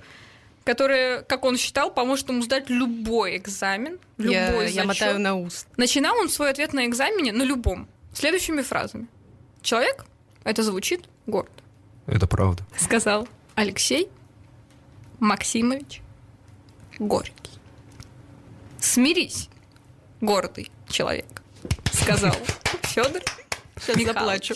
которая, 0.64 1.22
как 1.22 1.46
он 1.46 1.58
считал, 1.58 1.92
поможет 1.94 2.30
ему 2.30 2.42
сдать 2.42 2.70
любой 2.70 3.38
экзамен, 3.38 4.00
любой 4.18 4.34
Я, 4.34 4.52
я 4.64 4.68
зачет. 4.68 4.86
мотаю 4.86 5.20
на 5.20 5.36
уст. 5.36 5.68
Начинал 5.78 6.18
он 6.18 6.30
свой 6.30 6.50
ответ 6.50 6.74
на 6.74 6.86
экзамене, 6.86 7.32
на 7.32 7.44
любом, 7.44 7.88
следующими 8.14 8.62
фразами. 8.64 9.08
Человек, 9.62 10.06
это 10.44 10.64
звучит 10.64 11.06
гордо, 11.28 11.52
Это 12.08 12.28
правда. 12.28 12.64
сказал 12.78 13.28
Алексей 13.56 14.10
Максимович 15.20 16.02
Горький. 17.00 17.52
Смирись, 18.86 19.50
гордый 20.22 20.70
человек, 20.88 21.42
сказал 21.92 22.36
Федор 22.84 23.24
Заплачу. 24.06 24.54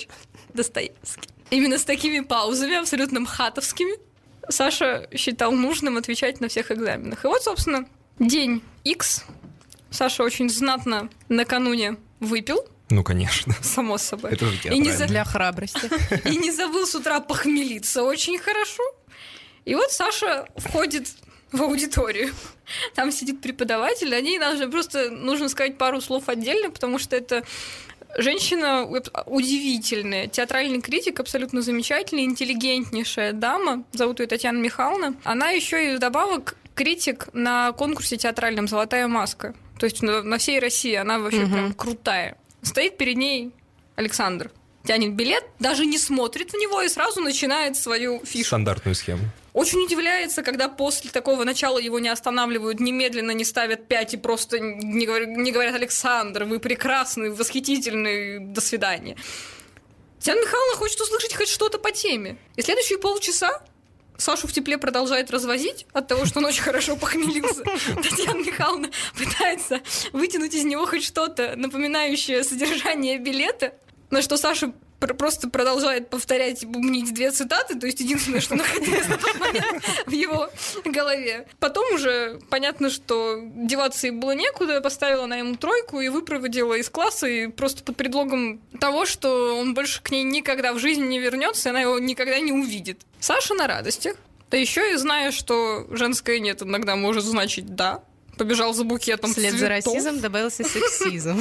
Достоевский. 0.53 1.27
Именно 1.49 1.79
с 1.79 1.83
такими 1.83 2.19
паузами, 2.19 2.75
абсолютно 2.75 3.21
мхатовскими, 3.21 3.97
Саша 4.47 5.09
считал 5.15 5.51
нужным 5.51 5.97
отвечать 5.97 6.41
на 6.41 6.47
всех 6.47 6.69
экзаменах. 6.71 7.25
И 7.25 7.27
вот, 7.27 7.41
собственно, 7.43 7.87
день 8.19 8.61
X. 8.83 9.25
Саша 9.89 10.23
очень 10.23 10.47
знатно 10.47 11.09
накануне 11.27 11.97
выпил, 12.19 12.63
Ну, 12.91 13.03
конечно. 13.03 13.55
само 13.63 13.97
собой. 13.97 14.31
Это 14.33 14.45
же 14.45 14.57
И 14.69 14.77
не, 14.77 14.91
за-. 14.91 15.07
Для 15.07 15.23
храбрости. 15.25 15.89
и 16.29 16.37
не 16.37 16.51
забыл 16.51 16.85
с 16.85 16.93
утра 16.93 17.19
похмелиться 17.19 18.03
очень 18.03 18.37
хорошо. 18.37 18.83
И 19.65 19.73
вот 19.73 19.91
Саша 19.91 20.47
входит 20.55 21.07
в 21.51 21.62
аудиторию. 21.62 22.31
Там 22.96 23.12
сидит 23.12 23.42
преподаватель, 23.42 24.13
о 24.13 24.22
ней 24.22 24.40
нужно 24.40 24.69
просто 24.69 25.10
нужно 25.10 25.50
сказать 25.50 25.78
пару 25.78 26.01
слов 26.01 26.30
отдельно, 26.30 26.69
потому 26.69 27.00
что 27.00 27.16
это 27.16 27.44
женщина 28.18 28.86
удивительная, 29.25 30.27
театральный 30.27 30.82
критик, 30.82 31.20
абсолютно 31.20 31.62
замечательный, 31.62 32.24
интеллигентнейшая 32.24 33.34
дама, 33.34 33.84
зовут 33.91 34.20
ее 34.20 34.27
Татьяна 34.27 34.58
Михайловна. 34.60 35.15
Она 35.24 35.50
еще 35.51 35.94
и 35.94 35.96
вдобавок 35.96 36.56
критик 36.75 37.29
на 37.34 37.72
конкурсе 37.74 38.18
театральном 38.18 38.68
«Золотая 38.68 39.08
маска». 39.08 39.53
То 39.79 39.86
есть 39.86 40.01
на, 40.01 40.38
всей 40.38 40.60
России 40.60 40.94
она 40.94 41.20
вообще 41.20 41.41
Мгм. 41.41 41.51
прям 41.53 41.74
крутая. 41.74 42.38
Стоит 42.62 42.98
перед 42.98 43.18
ней 43.18 43.51
Александр, 43.96 44.51
тянет 44.86 45.13
билет, 45.13 45.44
даже 45.60 45.86
не 45.86 45.98
смотрит 45.98 46.51
в 46.51 46.56
него 46.56 46.82
и 46.82 46.89
сразу 46.89 47.22
начинает 47.22 47.77
свою 47.77 48.24
фишу. 48.25 48.46
Стандартную 48.48 48.96
схему. 48.96 49.24
Очень 49.53 49.84
удивляется, 49.84 50.44
когда 50.44 50.70
после 50.70 51.10
такого 51.10 51.44
начала 51.44 51.79
его 51.79 52.00
не 52.00 52.10
останавливают, 52.10 52.79
немедленно 52.79 53.32
не 53.32 53.46
ставят 53.46 53.88
пять 53.88 54.13
и 54.13 54.18
просто 54.18 54.60
не 54.60 55.06
говорят, 55.06 55.29
не 55.29 55.51
говорят 55.51 55.75
«Александр, 55.75 56.44
вы 56.44 56.60
прекрасный, 56.60 57.32
восхитительный, 57.32 58.39
до 58.39 58.62
свидания». 58.62 59.18
Татьяна 60.20 60.41
Михайловна 60.41 60.75
хочет 60.75 61.00
услышать 61.00 61.34
хоть 61.34 61.48
что-то 61.48 61.79
по 61.79 61.91
теме. 61.91 62.38
И 62.58 62.62
следующие 62.62 63.00
полчаса 63.00 63.62
Сашу 64.20 64.48
в 64.48 64.51
тепле 64.51 64.77
продолжает 64.77 65.32
развозить 65.32 65.86
от 65.94 66.08
того, 66.10 66.25
что 66.25 66.39
он 66.39 66.46
очень 66.46 66.62
хорошо 66.62 66.98
похмелился. 66.98 67.63
Татьяна 67.63 68.39
Михайловна 68.39 68.89
пытается 69.18 69.79
вытянуть 70.12 70.53
из 70.53 70.65
него 70.65 70.86
хоть 70.86 71.06
что-то, 71.06 71.53
напоминающее 71.56 72.44
содержание 72.44 73.18
билета, 73.18 73.74
на 74.10 74.22
что 74.22 74.36
Саша 74.36 74.74
просто 75.00 75.50
продолжает 75.50 76.10
повторять 76.10 76.65
бубнить 76.65 77.13
две 77.13 77.32
цитаты, 77.32 77.79
то 77.79 77.86
есть 77.86 78.00
единственное, 78.00 78.41
что 78.41 78.56
находилось 78.56 79.08
на 79.08 79.18
тот 79.18 79.39
момент 79.39 79.84
в 80.06 80.12
его 80.12 80.50
голове. 80.86 81.48
Потом 81.60 81.94
уже 81.94 82.39
понятно, 82.50 82.89
что 82.89 83.39
деваться 83.41 84.08
ей 84.08 84.12
было 84.12 84.32
некуда, 84.32 84.82
поставила 84.82 85.24
она 85.24 85.38
ему 85.38 85.56
тройку 85.56 86.00
и 86.01 86.10
выпроводила 86.10 86.74
из 86.75 86.89
класса, 86.89 87.27
и 87.27 87.48
просто 87.48 87.84
под 87.84 87.96
предлогом 87.96 88.60
того, 88.79 89.06
что 89.06 89.58
он 89.58 89.74
больше 89.74 90.01
к 90.01 90.12
ней 90.12 90.24
никогда 90.24 90.74
в 90.74 90.79
жизни 90.79 91.06
не 91.06 91.20
вернется, 91.20 91.70
она 91.70 91.82
его 91.82 92.00
никогда 92.00 92.39
не 92.39 92.51
увидит. 92.51 93.01
Саша 93.20 93.53
на 93.53 93.68
радостях, 93.68 94.15
да 94.51 94.58
еще 94.58 94.94
и 94.94 94.96
зная, 94.96 95.32
что 95.32 95.88
женское 95.91 96.39
нет 96.39 96.62
иногда 96.62 96.96
может 96.96 97.24
значить 97.24 97.75
да, 97.75 98.03
побежал 98.39 98.74
за 98.74 98.84
букетом 98.84 99.31
Вслед 99.31 99.51
за 99.51 99.60
цветов. 99.67 99.93
расизмом 99.93 100.19
добавился 100.22 100.63
сексизм. 100.63 101.39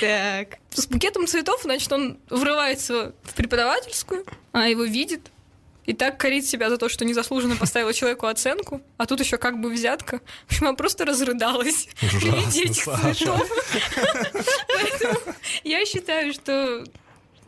Так. 0.00 0.58
с 0.70 0.86
букетом 0.86 1.26
цветов, 1.26 1.62
значит, 1.62 1.90
он 1.92 2.18
врывается 2.28 3.12
в 3.24 3.34
преподавательскую, 3.34 4.24
она 4.52 4.66
его 4.66 4.84
видит, 4.84 5.30
И 5.86 5.92
так 5.94 6.18
корить 6.18 6.48
себя 6.48 6.68
за 6.70 6.76
то, 6.76 6.88
что 6.88 7.04
незаслуженно 7.04 7.56
поставила 7.56 7.92
человеку 7.92 8.26
оценку, 8.26 8.80
а 8.98 9.06
тут 9.06 9.18
еще 9.20 9.38
как 9.38 9.60
бы 9.60 9.70
взятка. 9.70 10.20
В 10.46 10.50
общем, 10.52 10.68
она 10.68 10.76
просто 10.76 11.04
разрыдалась 11.04 11.88
при 12.00 12.30
виде 12.30 12.30
Ужасно, 12.30 12.60
этих 12.60 12.84
Саша. 12.84 13.14
цветов. 13.14 13.50
Поэтому 14.68 15.20
я 15.64 15.84
считаю, 15.86 16.32
что 16.32 16.84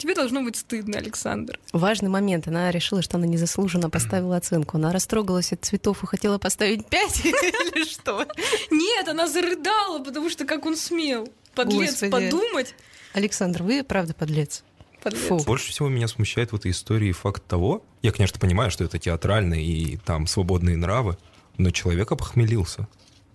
тебе 0.02 0.14
должно 0.14 0.42
быть 0.42 0.56
стыдно, 0.56 0.98
Александр. 0.98 1.58
Важный 1.72 2.08
момент. 2.08 2.48
Она 2.48 2.70
решила, 2.72 3.02
что 3.02 3.18
она 3.18 3.26
незаслуженно 3.26 3.88
поставила 3.88 4.36
оценку. 4.36 4.76
Она 4.76 4.92
растрогалась 4.92 5.52
от 5.52 5.64
цветов 5.64 6.02
и 6.02 6.06
хотела 6.06 6.38
поставить 6.38 6.86
5 6.86 7.20
или 7.24 7.84
что? 7.84 8.26
Нет, 8.70 9.08
она 9.08 9.28
зарыдала, 9.28 10.02
потому 10.02 10.28
что 10.28 10.44
как 10.44 10.66
он 10.66 10.76
смел. 10.76 11.28
Подлец 11.54 12.00
подумать. 12.10 12.74
Александр, 13.12 13.62
вы 13.62 13.84
правда 13.84 14.12
подлец. 14.12 14.64
Подлец. 15.02 15.22
Фу. 15.28 15.38
Больше 15.38 15.70
всего 15.70 15.88
меня 15.88 16.08
смущает 16.08 16.50
в 16.50 16.56
этой 16.56 16.72
истории 16.72 17.12
факт 17.12 17.44
того, 17.46 17.84
я, 18.02 18.10
конечно, 18.10 18.40
понимаю, 18.40 18.70
что 18.70 18.82
это 18.82 18.98
театрально 18.98 19.54
и 19.54 19.98
там 19.98 20.26
свободные 20.26 20.76
нравы, 20.76 21.16
но 21.58 21.70
человек 21.70 22.10
обхмелился. 22.10 22.88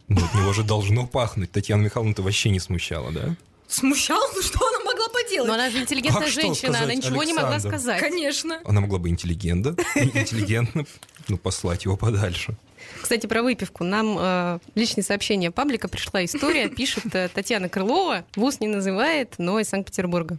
Ну, 0.10 0.18
от 0.18 0.34
него 0.34 0.52
же 0.52 0.64
должно 0.64 1.06
пахнуть. 1.08 1.52
Татьяна 1.52 1.84
Михайловна-то 1.84 2.24
вообще 2.24 2.50
не 2.50 2.60
смущала, 2.60 3.12
да? 3.12 3.36
Смущал? 3.68 4.22
Ну 4.36 4.42
что 4.42 4.66
она 4.66 4.77
могла 4.98 5.10
поделать? 5.10 5.48
Но 5.48 5.54
она 5.54 5.70
же 5.70 5.80
интеллигентная 5.80 6.24
Как 6.24 6.32
что 6.32 6.42
женщина, 6.42 6.70
она 6.70 6.78
сказать, 6.80 6.98
ничего 6.98 7.24
не 7.24 7.34
могла 7.34 7.52
Александр? 7.52 7.78
сказать. 7.78 8.00
Конечно. 8.00 8.62
Она 8.66 8.82
могла 8.82 9.00
бы 9.00 9.10
интеллигента, 9.10 9.76
интеллигентно 9.96 10.86
ну, 11.28 11.38
послать 11.38 11.86
его 11.86 11.98
подальше. 11.98 12.56
Кстати, 13.02 13.28
про 13.28 13.44
выпивку. 13.44 13.84
Нам 13.84 14.18
э, 14.20 14.60
личное 14.76 15.04
сообщение 15.04 15.52
паблика 15.52 15.88
пришла 15.88 16.24
история, 16.24 16.70
пишет 16.70 17.14
э, 17.14 17.30
Татьяна 17.34 17.70
Крылова, 17.70 18.26
вуз 18.36 18.60
не 18.60 18.68
называет, 18.68 19.36
но 19.38 19.60
из 19.60 19.70
Санкт-Петербурга. 19.70 20.38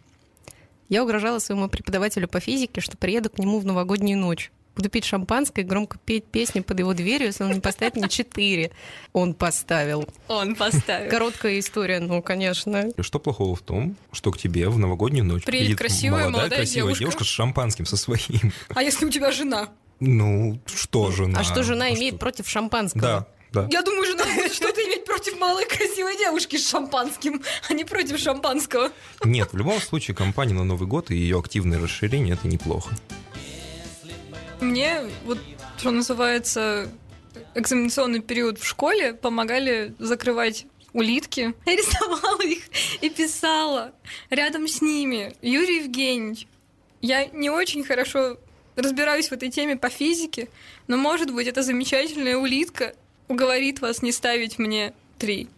Я 0.88 1.02
угрожала 1.02 1.38
своему 1.38 1.68
преподавателю 1.68 2.28
по 2.28 2.40
физике, 2.40 2.80
что 2.80 2.96
приеду 2.96 3.28
к 3.28 3.38
нему 3.38 3.58
в 3.58 3.66
новогоднюю 3.66 4.18
ночь. 4.18 4.50
Буду 4.78 4.90
пить 4.90 5.04
шампанское 5.04 5.62
и 5.62 5.64
громко 5.64 5.98
петь 5.98 6.26
песни 6.26 6.60
под 6.60 6.78
его 6.78 6.94
дверью, 6.94 7.26
если 7.26 7.42
он 7.42 7.50
не 7.50 7.58
поставит 7.60 7.96
мне 7.96 8.08
четыре. 8.08 8.70
Он 9.12 9.34
поставил. 9.34 10.08
Он 10.28 10.54
поставил. 10.54 11.10
Короткая 11.10 11.58
история, 11.58 11.98
ну, 11.98 12.22
конечно. 12.22 12.90
И 12.96 13.02
Что 13.02 13.18
плохого 13.18 13.56
в 13.56 13.60
том, 13.60 13.96
что 14.12 14.30
к 14.30 14.38
тебе 14.38 14.68
в 14.68 14.78
новогоднюю 14.78 15.24
ночь 15.24 15.42
Приедет 15.42 15.78
красивая 15.78 16.28
молодая 16.28 16.50
красивая 16.60 16.82
девушка. 16.94 17.00
девушка 17.00 17.24
с 17.24 17.26
шампанским, 17.26 17.86
со 17.86 17.96
своим. 17.96 18.52
А 18.68 18.84
если 18.84 19.04
у 19.04 19.10
тебя 19.10 19.32
жена? 19.32 19.68
Ну, 19.98 20.60
что 20.66 21.10
жена? 21.10 21.40
А 21.40 21.42
что 21.42 21.64
жена 21.64 21.86
А 21.86 21.90
имеет 21.90 22.14
что? 22.14 22.18
против 22.20 22.48
шампанского? 22.48 23.02
Да, 23.02 23.26
да. 23.50 23.68
Я 23.72 23.82
думаю, 23.82 24.06
жена 24.06 24.26
будет 24.32 24.52
что-то 24.54 24.80
иметь 24.80 25.04
против 25.04 25.40
малой 25.40 25.66
красивой 25.66 26.16
девушки 26.16 26.54
с 26.56 26.68
шампанским, 26.70 27.42
а 27.68 27.72
не 27.74 27.82
против 27.84 28.20
шампанского. 28.20 28.92
Нет, 29.24 29.48
в 29.52 29.56
любом 29.56 29.80
случае, 29.80 30.14
компания 30.14 30.54
на 30.54 30.62
Новый 30.62 30.86
год 30.86 31.10
и 31.10 31.16
ее 31.16 31.40
активное 31.40 31.80
расширение 31.80 32.34
это 32.34 32.46
неплохо. 32.46 32.94
Мне 34.60 35.02
вот, 35.24 35.38
что 35.78 35.90
называется, 35.90 36.90
экзаменационный 37.54 38.20
период 38.20 38.58
в 38.58 38.66
школе 38.66 39.14
помогали 39.14 39.94
закрывать 39.98 40.66
улитки. 40.92 41.54
Я 41.66 41.76
рисовала 41.76 42.42
их 42.42 42.64
и 43.00 43.10
писала 43.10 43.92
рядом 44.30 44.66
с 44.66 44.82
ними. 44.82 45.34
Юрий 45.42 45.82
Евгеньевич, 45.82 46.46
я 47.00 47.26
не 47.26 47.50
очень 47.50 47.84
хорошо 47.84 48.38
разбираюсь 48.74 49.28
в 49.28 49.32
этой 49.32 49.50
теме 49.50 49.76
по 49.76 49.88
физике, 49.88 50.48
но, 50.86 50.96
может 50.96 51.32
быть, 51.32 51.46
эта 51.46 51.62
замечательная 51.62 52.36
улитка 52.36 52.94
уговорит 53.28 53.80
вас 53.80 54.02
не 54.02 54.12
ставить 54.12 54.58
мне 54.58 54.94
три. 55.18 55.48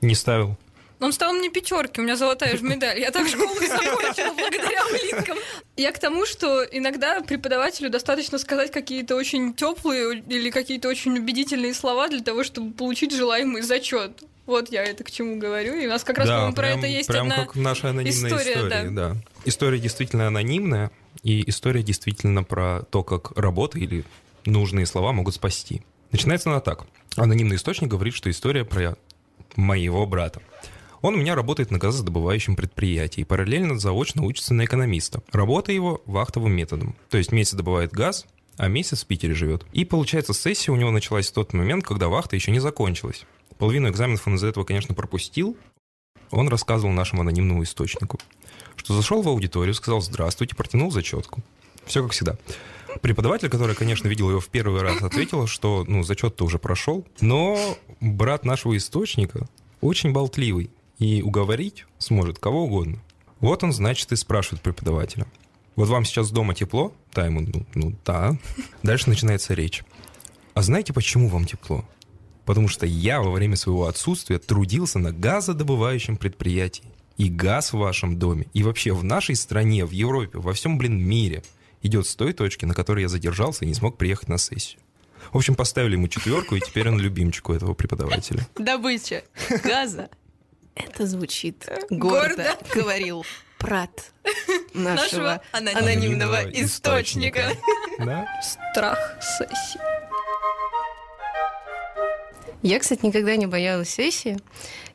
Не 0.00 0.14
ставил. 0.14 0.56
Он 1.04 1.12
стал 1.12 1.34
мне 1.34 1.50
пятерки, 1.50 2.00
у 2.00 2.04
меня 2.04 2.16
золотая 2.16 2.56
же 2.56 2.64
медаль. 2.64 2.98
Я 2.98 3.10
так 3.10 3.28
школу 3.28 3.54
закончила 3.60 4.32
благодаря 4.32 4.86
улиткам. 4.86 5.36
Я 5.76 5.92
к 5.92 5.98
тому, 5.98 6.24
что 6.24 6.64
иногда 6.64 7.20
преподавателю 7.20 7.90
достаточно 7.90 8.38
сказать 8.38 8.70
какие-то 8.70 9.14
очень 9.14 9.52
теплые 9.52 10.20
или 10.20 10.48
какие-то 10.48 10.88
очень 10.88 11.18
убедительные 11.18 11.74
слова 11.74 12.08
для 12.08 12.20
того, 12.20 12.42
чтобы 12.42 12.72
получить 12.72 13.14
желаемый 13.14 13.60
зачет. 13.60 14.22
Вот 14.46 14.70
я 14.72 14.82
это 14.82 15.04
к 15.04 15.10
чему 15.10 15.36
говорю. 15.36 15.74
И 15.74 15.86
у 15.86 15.90
нас 15.90 16.04
как 16.04 16.16
раз, 16.16 16.26
да, 16.26 16.36
по-моему, 16.36 16.54
про 16.54 16.68
это 16.68 16.86
есть 16.86 17.08
прям 17.08 17.30
одна... 17.30 17.44
как 17.44 17.54
наша 17.54 17.90
анонимная 17.90 18.30
история, 18.30 18.54
история, 18.54 18.90
да. 18.90 19.16
История 19.44 19.78
действительно 19.78 20.28
анонимная, 20.28 20.90
и 21.22 21.46
история 21.48 21.82
действительно 21.82 22.44
про 22.44 22.82
то, 22.90 23.02
как 23.02 23.36
работа 23.36 23.78
или 23.78 24.04
нужные 24.46 24.86
слова 24.86 25.12
могут 25.12 25.34
спасти. 25.34 25.82
Начинается 26.12 26.48
она 26.48 26.60
так. 26.60 26.86
Анонимный 27.16 27.56
источник 27.56 27.90
говорит, 27.90 28.14
что 28.14 28.30
история 28.30 28.64
про 28.64 28.96
моего 29.56 30.06
брата. 30.06 30.40
Он 31.04 31.16
у 31.16 31.18
меня 31.18 31.34
работает 31.34 31.70
на 31.70 31.76
газодобывающем 31.76 32.56
предприятии 32.56 33.20
и 33.20 33.24
параллельно 33.24 33.78
заочно 33.78 34.22
учится 34.22 34.54
на 34.54 34.64
экономиста. 34.64 35.22
Работа 35.32 35.70
его 35.70 36.00
вахтовым 36.06 36.52
методом. 36.52 36.96
То 37.10 37.18
есть 37.18 37.30
месяц 37.30 37.52
добывает 37.52 37.92
газ, 37.92 38.24
а 38.56 38.68
месяц 38.68 39.04
в 39.04 39.06
Питере 39.06 39.34
живет. 39.34 39.66
И 39.74 39.84
получается, 39.84 40.32
сессия 40.32 40.72
у 40.72 40.76
него 40.76 40.90
началась 40.90 41.28
в 41.28 41.34
тот 41.34 41.52
момент, 41.52 41.84
когда 41.84 42.08
вахта 42.08 42.36
еще 42.36 42.52
не 42.52 42.58
закончилась. 42.58 43.26
Половину 43.58 43.90
экзаменов 43.90 44.26
он 44.26 44.36
из-за 44.36 44.46
этого, 44.46 44.64
конечно, 44.64 44.94
пропустил. 44.94 45.58
Он 46.30 46.48
рассказывал 46.48 46.94
нашему 46.94 47.20
анонимному 47.20 47.64
источнику, 47.64 48.18
что 48.76 48.94
зашел 48.94 49.20
в 49.20 49.28
аудиторию, 49.28 49.74
сказал 49.74 50.00
«Здравствуйте», 50.00 50.56
протянул 50.56 50.90
зачетку. 50.90 51.42
Все 51.84 52.02
как 52.02 52.12
всегда. 52.12 52.38
Преподаватель, 53.02 53.50
который, 53.50 53.76
конечно, 53.76 54.08
видел 54.08 54.30
его 54.30 54.40
в 54.40 54.48
первый 54.48 54.80
раз, 54.80 55.02
ответила, 55.02 55.46
что 55.48 55.84
ну, 55.86 56.02
зачет-то 56.02 56.46
уже 56.46 56.58
прошел, 56.58 57.06
но 57.20 57.58
брат 58.00 58.46
нашего 58.46 58.74
источника 58.74 59.46
очень 59.82 60.12
болтливый 60.12 60.70
и 61.04 61.20
уговорить 61.20 61.84
сможет 61.98 62.38
кого 62.38 62.64
угодно. 62.64 62.98
Вот 63.40 63.62
он, 63.62 63.72
значит, 63.72 64.10
и 64.12 64.16
спрашивает 64.16 64.62
преподавателя. 64.62 65.26
Вот 65.76 65.88
вам 65.88 66.06
сейчас 66.06 66.30
дома 66.30 66.54
тепло? 66.54 66.94
Да, 67.12 67.26
ему, 67.26 67.40
ну, 67.42 67.66
ну 67.74 67.94
да. 68.06 68.38
Дальше 68.82 69.10
начинается 69.10 69.52
речь. 69.52 69.84
А 70.54 70.62
знаете, 70.62 70.94
почему 70.94 71.28
вам 71.28 71.44
тепло? 71.44 71.84
Потому 72.46 72.68
что 72.68 72.86
я 72.86 73.20
во 73.20 73.32
время 73.32 73.56
своего 73.56 73.86
отсутствия 73.86 74.38
трудился 74.38 74.98
на 74.98 75.12
газодобывающем 75.12 76.16
предприятии. 76.16 76.84
И 77.18 77.28
газ 77.28 77.72
в 77.72 77.78
вашем 77.78 78.18
доме, 78.18 78.46
и 78.54 78.62
вообще 78.62 78.92
в 78.92 79.04
нашей 79.04 79.36
стране, 79.36 79.84
в 79.84 79.90
Европе, 79.92 80.38
во 80.38 80.52
всем, 80.52 80.78
блин, 80.78 80.98
мире 80.98 81.44
идет 81.82 82.06
с 82.06 82.16
той 82.16 82.32
точки, 82.32 82.64
на 82.64 82.74
которой 82.74 83.02
я 83.02 83.08
задержался 83.08 83.64
и 83.64 83.68
не 83.68 83.74
смог 83.74 83.98
приехать 83.98 84.28
на 84.28 84.38
сессию. 84.38 84.80
В 85.32 85.36
общем, 85.36 85.54
поставили 85.54 85.92
ему 85.92 86.08
четверку, 86.08 86.56
и 86.56 86.60
теперь 86.60 86.88
он 86.88 86.98
любимчик 86.98 87.50
у 87.50 87.52
этого 87.52 87.74
преподавателя. 87.74 88.48
Добыча 88.56 89.22
газа. 89.62 90.08
Это 90.74 91.06
звучит 91.06 91.68
Гордо. 91.90 92.36
гордо, 92.36 92.58
говорил 92.74 93.24
брат 93.60 94.12
нашего 94.74 94.94
Нашего 94.94 95.42
анонимного 95.52 95.78
анонимного 96.38 96.50
источника. 96.52 97.42
Да? 97.98 98.26
Страх 98.42 98.98
сессии. 99.22 99.80
Я, 102.62 102.78
кстати, 102.78 103.04
никогда 103.04 103.36
не 103.36 103.46
боялась 103.46 103.90
сессии. 103.90 104.38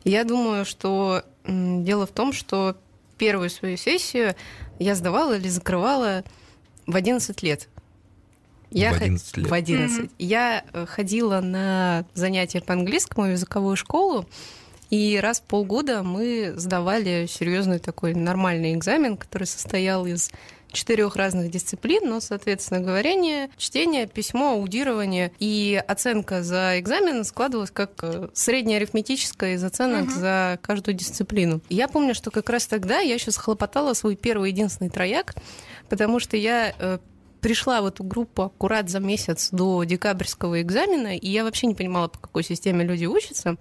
Я 0.04 0.24
думаю, 0.24 0.66
что 0.66 1.24
дело 1.46 2.06
в 2.08 2.12
том, 2.12 2.34
что 2.34 2.76
первую 3.18 3.50
свою 3.50 3.78
сессию 3.78 4.36
я 4.80 4.96
сдавала 4.96 5.38
или 5.38 5.48
закрывала 5.50 6.24
в 6.88 6.96
11 6.96 7.44
лет. 7.44 7.68
Я 8.72 8.92
В 8.94 8.98
хо- 8.98 9.04
11 9.06 9.38
лет. 9.38 9.48
В 9.48 9.54
11. 9.54 9.98
Мгм. 10.00 10.12
Я 10.20 10.64
э, 10.74 10.86
ходила 10.86 11.42
на 11.42 12.06
занятия 12.14 12.62
по 12.62 12.74
английскому 12.74 13.28
в 13.28 13.32
языковую 13.32 13.76
школу, 13.76 14.26
и 14.90 15.20
раз 15.22 15.40
в 15.40 15.44
полгода 15.44 16.04
мы 16.04 16.54
сдавали 16.56 17.28
серьезный 17.30 17.80
такой 17.80 18.14
нормальный 18.14 18.74
экзамен, 18.74 19.18
который 19.18 19.46
состоял 19.46 20.06
из 20.06 20.32
четырех 20.72 21.16
разных 21.16 21.50
дисциплин, 21.50 22.08
но, 22.08 22.20
соответственно, 22.20 22.80
говорение, 22.80 23.50
чтение, 23.58 24.06
письмо, 24.08 24.52
аудирование. 24.52 25.32
И 25.40 25.82
оценка 25.88 26.44
за 26.44 26.80
экзамен 26.80 27.24
складывалась 27.24 27.72
как 27.72 27.94
э, 28.04 28.30
среднеарифметическая 28.36 29.56
из 29.56 29.64
оценок 29.64 30.04
Мгм. 30.10 30.20
за 30.20 30.60
каждую 30.62 30.96
дисциплину. 30.96 31.62
И 31.70 31.76
Я 31.76 31.88
помню, 31.88 32.14
что 32.14 32.30
как 32.30 32.50
раз 32.52 32.68
тогда 32.68 33.00
я 33.00 33.16
еще 33.16 33.32
схлопотала 33.32 33.94
свой 33.94 34.16
первый 34.16 34.52
единственный 34.52 34.92
трояк, 34.92 35.34
потому 35.90 36.20
что 36.20 36.38
я 36.38 36.72
э, 36.78 37.00
пришла 37.42 37.82
в 37.82 37.88
эту 37.88 38.04
группу 38.04 38.44
аккурат 38.44 38.90
за 38.92 39.00
месяц 39.00 39.50
до 39.52 39.84
декабрьского 39.86 40.62
экзамена, 40.62 41.18
и 41.18 41.30
я 41.30 41.44
вообще 41.46 41.66
не 41.66 41.74
понимала, 41.74 42.10
по 42.10 42.20
какой 42.20 42.44
системе 42.44 42.86
люди 42.86 43.06
учатся. 43.06 43.56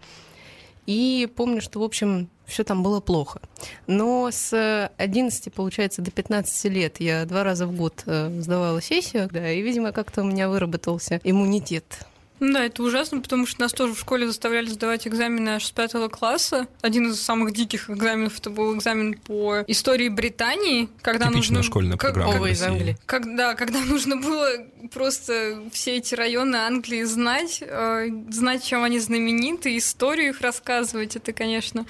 И 0.88 1.28
помню, 1.36 1.60
что, 1.60 1.80
в 1.80 1.82
общем, 1.82 2.30
все 2.46 2.64
там 2.64 2.82
было 2.82 3.00
плохо. 3.00 3.42
Но 3.86 4.30
с 4.32 4.90
11, 4.96 5.52
получается, 5.52 6.00
до 6.00 6.10
15 6.10 6.64
лет 6.72 6.98
я 6.98 7.26
два 7.26 7.44
раза 7.44 7.66
в 7.66 7.76
год 7.76 8.04
э, 8.06 8.40
сдавала 8.40 8.80
сессию, 8.80 9.28
да, 9.30 9.52
и, 9.52 9.60
видимо, 9.60 9.92
как-то 9.92 10.22
у 10.22 10.24
меня 10.24 10.48
выработался 10.48 11.20
иммунитет. 11.24 12.06
Да, 12.40 12.64
это 12.64 12.82
ужасно, 12.82 13.20
потому 13.20 13.46
что 13.46 13.60
нас 13.60 13.72
тоже 13.72 13.94
в 13.94 13.98
школе 14.00 14.26
заставляли 14.26 14.66
сдавать 14.66 15.06
экзамены 15.08 15.50
аж 15.50 15.64
с 15.66 15.70
пятого 15.70 16.08
класса. 16.08 16.68
Один 16.82 17.10
из 17.10 17.20
самых 17.20 17.52
диких 17.52 17.90
экзаменов 17.90 18.38
это 18.38 18.50
был 18.50 18.76
экзамен 18.76 19.14
по 19.14 19.64
истории 19.66 20.08
Британии, 20.08 20.88
когда 21.02 21.26
Типичная 21.26 21.56
нужно... 21.58 21.62
школьная 21.62 21.96
как- 21.96 22.14
программа 22.14 22.46
России. 22.46 22.64
Англии. 22.66 22.96
Когда, 23.06 23.54
когда 23.54 23.80
нужно 23.80 24.16
было 24.16 24.48
просто 24.92 25.62
все 25.72 25.96
эти 25.96 26.14
районы 26.14 26.56
Англии 26.56 27.02
знать, 27.02 27.58
э, 27.60 28.08
знать, 28.30 28.64
чем 28.64 28.82
они 28.84 28.98
знамениты, 28.98 29.76
историю 29.76 30.30
их 30.30 30.40
рассказывать, 30.40 31.16
это, 31.16 31.32
конечно, 31.32 31.86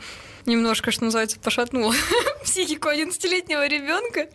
немножко, 0.47 0.91
что 0.91 1.05
называется, 1.05 1.39
пошатнуло 1.39 1.95
психику 2.43 2.89
11-летнего 2.89 3.67
ребенка. 3.67 4.29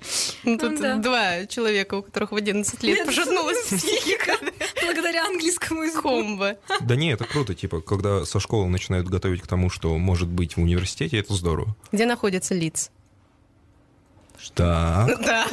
Ну, 0.44 0.58
Тут 0.60 0.72
Ну 0.74 0.78
да. 0.80 0.96
два 0.98 1.46
человека, 1.48 1.96
у 1.96 2.04
которых 2.04 2.32
в 2.32 2.36
11 2.36 2.84
лет 2.84 3.06
пошатнулась 3.06 3.58
психика. 3.68 4.38
Благодаря 4.86 5.26
английскому 5.28 5.84
языку. 5.84 6.10
Комбо. 6.10 6.58
Да 6.82 6.96
не, 6.96 7.12
это 7.12 7.26
круто, 7.26 7.54
типа, 7.54 7.82
когда 7.82 8.26
со 8.26 8.40
школы 8.40 8.68
начинают 8.68 9.08
готовить 9.08 9.42
к 9.42 9.48
тому, 9.48 9.70
что 9.70 9.98
может 9.98 10.28
быть 10.28 10.58
в 10.58 10.62
университете, 10.62 11.18
это 11.20 11.34
здорово. 11.34 11.76
Где 11.92 12.06
находится 12.06 12.54
лиц? 12.54 12.92
Да. 14.56 15.08
Так. 15.24 15.50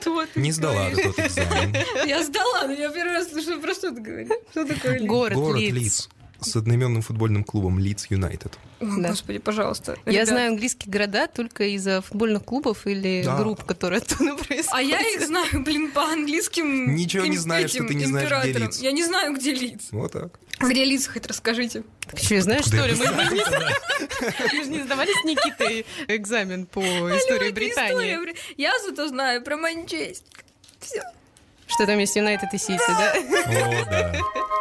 Что 0.00 0.26
ты 0.26 0.40
Не 0.40 0.52
сдала 0.52 0.90
ты 0.90 1.02
тот 1.02 1.18
экзамен. 1.18 1.74
Я 2.06 2.22
сдала, 2.22 2.66
но 2.66 2.72
я 2.72 2.90
первый 2.90 3.12
раз 3.14 3.30
слышу, 3.30 3.60
про 3.60 3.72
что 3.72 3.90
ты 3.90 4.00
говоришь. 4.00 4.28
Что 4.50 4.66
такое? 4.66 5.00
Город, 5.00 5.34
Город 5.34 5.60
лиц. 5.60 6.08
Лидс 6.44 6.52
с 6.52 6.56
одноименным 6.56 7.02
футбольным 7.02 7.44
клубом 7.44 7.78
Лидс 7.78 8.06
Юнайтед. 8.10 8.58
Да. 8.80 9.10
Господи, 9.10 9.38
пожалуйста. 9.38 9.96
Я 10.06 10.12
ребят. 10.12 10.28
знаю 10.28 10.50
английские 10.52 10.92
города 10.92 11.26
только 11.26 11.64
из-за 11.74 12.02
футбольных 12.02 12.44
клубов 12.44 12.86
или 12.86 13.22
Да. 13.24 13.36
групп, 13.36 13.64
которые 13.64 13.98
оттуда 14.02 14.36
происходят. 14.44 14.68
А 14.72 14.82
я 14.82 15.00
их 15.00 15.26
знаю, 15.26 15.62
блин, 15.64 15.90
по 15.92 16.02
английским 16.04 16.94
Ничего 16.94 17.26
не 17.26 17.36
знаешь, 17.38 17.70
что 17.70 17.84
ты 17.84 17.94
не 17.94 18.04
знаешь, 18.06 18.30
где. 18.44 18.58
Лидс. 18.58 18.80
Я 18.80 18.92
не 18.92 19.04
знаю, 19.04 19.34
где 19.34 19.52
лиц. 19.52 19.88
Вот 19.90 20.12
так. 20.12 20.38
Где 20.60 20.84
лиц, 20.84 21.06
хоть 21.08 21.26
расскажите. 21.26 21.82
Так 22.06 22.18
что, 22.18 22.40
знаешь, 22.40 22.64
что 22.66 22.76
ли, 22.86 22.94
мы, 22.94 23.04
же 24.64 24.70
не 24.70 24.82
сдавали 24.82 25.10
с 25.10 25.24
Никитой 25.24 25.86
экзамен 26.08 26.66
по 26.66 26.80
истории 26.80 27.50
Британии. 27.50 28.18
Я 28.56 28.72
зато 28.80 29.08
знаю 29.08 29.42
про 29.42 29.56
Манчестер. 29.56 30.44
Все. 30.80 31.02
Что 31.66 31.86
там 31.86 31.98
есть 31.98 32.14
Юнайтед 32.14 32.52
и 32.52 32.58
Сити, 32.58 32.78
да? 32.88 33.12
О, 33.14 33.84
да. 33.86 34.12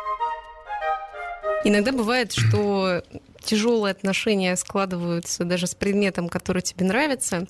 Иногда 1.63 1.91
бывает, 1.91 2.33
что 2.33 3.03
тяжелые 3.41 3.91
отношения 3.91 4.55
складываются 4.55 5.45
даже 5.45 5.67
с 5.67 5.75
предметом, 5.75 6.29
который 6.29 6.61
тебе 6.61 6.85
нравится. 6.85 7.47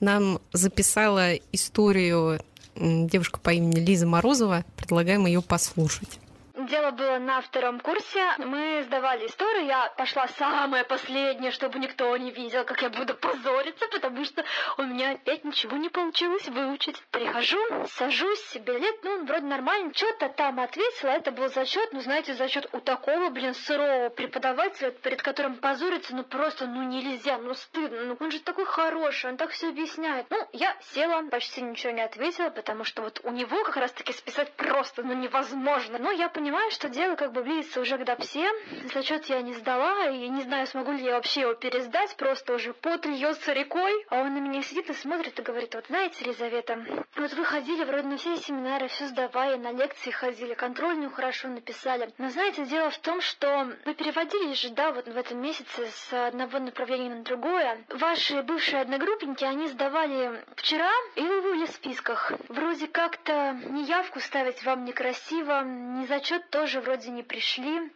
Нам 0.00 0.40
записала 0.52 1.34
историю 1.52 2.40
девушка 2.76 3.40
по 3.40 3.50
имени 3.50 3.80
Лиза 3.80 4.06
Морозова. 4.06 4.64
Предлагаем 4.76 5.26
ее 5.26 5.42
послушать. 5.42 6.20
Дело 6.68 6.90
было 6.90 7.18
на 7.18 7.40
втором 7.42 7.78
курсе. 7.78 8.24
Мы 8.38 8.82
сдавали 8.86 9.26
историю. 9.26 9.66
Я 9.66 9.88
пошла 9.96 10.26
самая 10.36 10.82
последняя, 10.82 11.52
чтобы 11.52 11.78
никто 11.78 12.16
не 12.16 12.32
видел, 12.32 12.64
как 12.64 12.82
я 12.82 12.90
буду 12.90 13.14
позориться, 13.14 13.86
потому 13.88 14.24
что 14.24 14.44
у 14.76 14.82
меня 14.82 15.12
опять 15.12 15.44
ничего 15.44 15.76
не 15.76 15.88
получилось 15.88 16.48
выучить. 16.48 17.00
Прихожу, 17.12 17.58
сажусь, 17.92 18.56
билет, 18.56 18.96
ну, 19.04 19.24
вроде 19.26 19.46
нормально. 19.46 19.92
Что-то 19.94 20.28
там 20.30 20.58
ответила, 20.58 21.10
это 21.10 21.30
был 21.30 21.48
зачет. 21.50 21.92
Ну, 21.92 22.00
знаете, 22.00 22.34
зачет 22.34 22.68
у 22.72 22.80
такого, 22.80 23.30
блин, 23.30 23.54
сырого 23.54 24.08
преподавателя, 24.08 24.90
перед 24.90 25.22
которым 25.22 25.56
позориться, 25.56 26.16
ну, 26.16 26.24
просто, 26.24 26.66
ну, 26.66 26.82
нельзя, 26.82 27.38
ну, 27.38 27.54
стыдно. 27.54 28.06
Ну, 28.06 28.16
он 28.18 28.32
же 28.32 28.40
такой 28.40 28.64
хороший, 28.64 29.30
он 29.30 29.36
так 29.36 29.50
все 29.50 29.68
объясняет. 29.68 30.26
Ну, 30.30 30.48
я 30.52 30.76
села, 30.92 31.22
почти 31.30 31.62
ничего 31.62 31.92
не 31.92 32.02
ответила, 32.02 32.50
потому 32.50 32.82
что 32.82 33.02
вот 33.02 33.20
у 33.22 33.30
него 33.30 33.62
как 33.62 33.76
раз-таки 33.76 34.12
списать 34.12 34.52
просто, 34.54 35.04
ну, 35.04 35.12
невозможно. 35.14 35.98
Но 36.00 36.10
я 36.10 36.28
понимаю, 36.28 36.55
что 36.70 36.88
дело 36.88 37.16
как 37.16 37.32
бы 37.32 37.42
близится 37.42 37.80
уже 37.80 37.98
к 37.98 38.04
допсе. 38.04 38.48
Зачет 38.92 39.26
я 39.26 39.42
не 39.42 39.54
сдала, 39.54 40.08
и 40.08 40.28
не 40.28 40.42
знаю, 40.42 40.66
смогу 40.66 40.92
ли 40.92 41.04
я 41.04 41.14
вообще 41.14 41.42
его 41.42 41.54
пересдать, 41.54 42.16
просто 42.16 42.54
уже 42.54 42.72
пот 42.72 43.06
льется 43.06 43.52
рекой. 43.52 43.92
А 44.08 44.20
он 44.20 44.34
на 44.34 44.38
меня 44.38 44.62
сидит 44.62 44.90
и 44.90 44.94
смотрит 44.94 45.38
и 45.38 45.42
говорит, 45.42 45.74
вот 45.74 45.86
знаете, 45.86 46.24
Елизавета, 46.24 46.84
вот 47.16 47.32
вы 47.32 47.44
ходили 47.44 47.84
вроде 47.84 48.08
на 48.08 48.16
все 48.16 48.36
семинары, 48.36 48.88
все 48.88 49.06
сдавали, 49.06 49.56
на 49.56 49.72
лекции 49.72 50.10
ходили, 50.10 50.54
контрольную 50.54 51.10
хорошо 51.10 51.48
написали. 51.48 52.12
Но 52.18 52.30
знаете, 52.30 52.64
дело 52.66 52.90
в 52.90 52.98
том, 52.98 53.20
что 53.20 53.68
вы 53.84 53.94
переводились 53.94 54.60
же, 54.60 54.70
да, 54.70 54.92
вот 54.92 55.06
в 55.06 55.16
этом 55.16 55.40
месяце 55.40 55.86
с 55.86 56.26
одного 56.26 56.58
направления 56.58 57.14
на 57.14 57.22
другое. 57.22 57.84
Ваши 57.88 58.42
бывшие 58.42 58.82
одногруппники, 58.82 59.44
они 59.44 59.68
сдавали 59.68 60.44
вчера, 60.56 60.90
и 61.14 61.22
вы 61.22 61.42
были 61.42 61.66
в 61.66 61.70
списках. 61.70 62.32
Вроде 62.48 62.86
как-то 62.86 63.56
ни 63.68 63.82
явку 63.82 64.20
ставить 64.20 64.62
вам 64.64 64.84
некрасиво, 64.84 65.62
ни 65.64 66.06
зачет 66.06 66.45
тоже 66.50 66.80
вроде 66.80 67.10
не 67.10 67.22
пришли. 67.22 67.90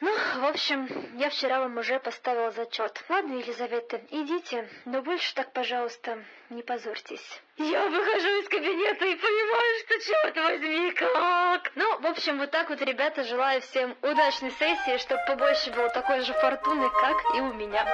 Ну, 0.00 0.16
в 0.40 0.44
общем, 0.46 0.88
я 1.18 1.28
вчера 1.28 1.60
вам 1.60 1.76
уже 1.76 2.00
поставила 2.00 2.50
зачет. 2.52 3.04
Ладно, 3.10 3.34
Елизавета, 3.34 4.00
идите, 4.10 4.66
но 4.86 5.02
больше 5.02 5.34
так, 5.34 5.52
пожалуйста, 5.52 6.24
не 6.48 6.62
позорьтесь. 6.62 7.42
Я 7.58 7.86
выхожу 7.86 8.28
из 8.40 8.48
кабинета 8.48 9.04
и 9.04 9.14
понимаю, 9.14 9.78
что 9.84 9.98
черт 10.00 10.36
возьми, 10.36 10.92
как? 10.92 11.72
Ну, 11.74 12.00
в 12.00 12.06
общем, 12.06 12.38
вот 12.38 12.50
так 12.50 12.70
вот, 12.70 12.80
ребята, 12.80 13.24
желаю 13.24 13.60
всем 13.60 13.94
удачной 14.00 14.52
сессии, 14.52 14.96
чтобы 14.96 15.20
побольше 15.26 15.70
было 15.70 15.90
такой 15.90 16.22
же 16.22 16.32
фортуны, 16.32 16.88
как 16.88 17.36
и 17.36 17.40
у 17.40 17.52
меня. 17.52 17.86